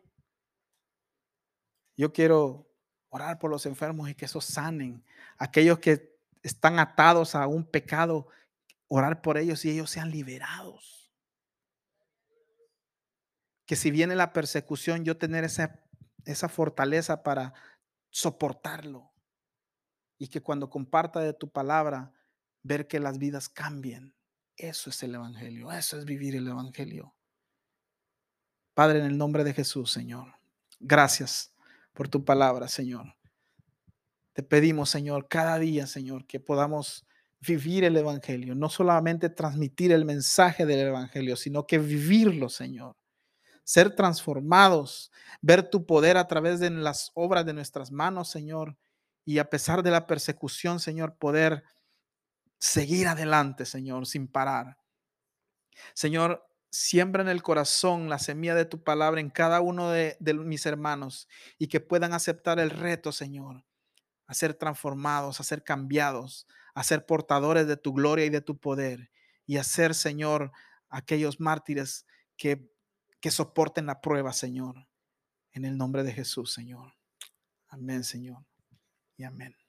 [1.97, 2.67] Yo quiero
[3.09, 5.03] orar por los enfermos y que esos sanen.
[5.39, 8.29] Aquellos que están atados a un pecado,
[8.89, 11.11] orar por ellos y ellos sean liberados.
[13.65, 15.81] Que si viene la persecución, yo tener esa,
[16.25, 17.55] esa fortaleza para
[18.11, 19.11] soportarlo.
[20.19, 22.13] Y que cuando comparta de tu palabra,
[22.63, 24.15] ver que las vidas cambien.
[24.57, 27.15] Eso es el Evangelio, eso es vivir el Evangelio.
[28.73, 30.35] Padre, en el nombre de Jesús, Señor,
[30.79, 31.56] gracias
[31.97, 33.17] por tu palabra, Señor.
[34.35, 37.07] Te pedimos, Señor, cada día, Señor, que podamos
[37.41, 42.97] vivir el Evangelio, no solamente transmitir el mensaje del Evangelio, sino que vivirlo, Señor.
[43.65, 48.77] Ser transformados, ver tu poder a través de las obras de nuestras manos, Señor,
[49.25, 51.65] y a pesar de la persecución, Señor, poder
[52.59, 54.77] seguir adelante, Señor, sin parar.
[55.95, 60.67] Señor, siembra en el corazón la semilla de tu palabra en cada uno de, mis
[60.67, 63.65] hermanos y que puedan aceptar el reto, Señor,
[64.27, 68.59] a ser transformados, a ser cambiados, a ser portadores de tu gloria y de tu
[68.59, 69.11] poder
[69.47, 70.53] y a ser, Señor,
[70.89, 72.07] aquellos mártires
[72.37, 72.71] que,
[73.21, 74.89] que soporten la prueba, Señor.
[75.53, 76.95] En el nombre de Jesús, Señor.
[77.69, 78.45] Amén, Señor.
[79.17, 79.66] Y amén.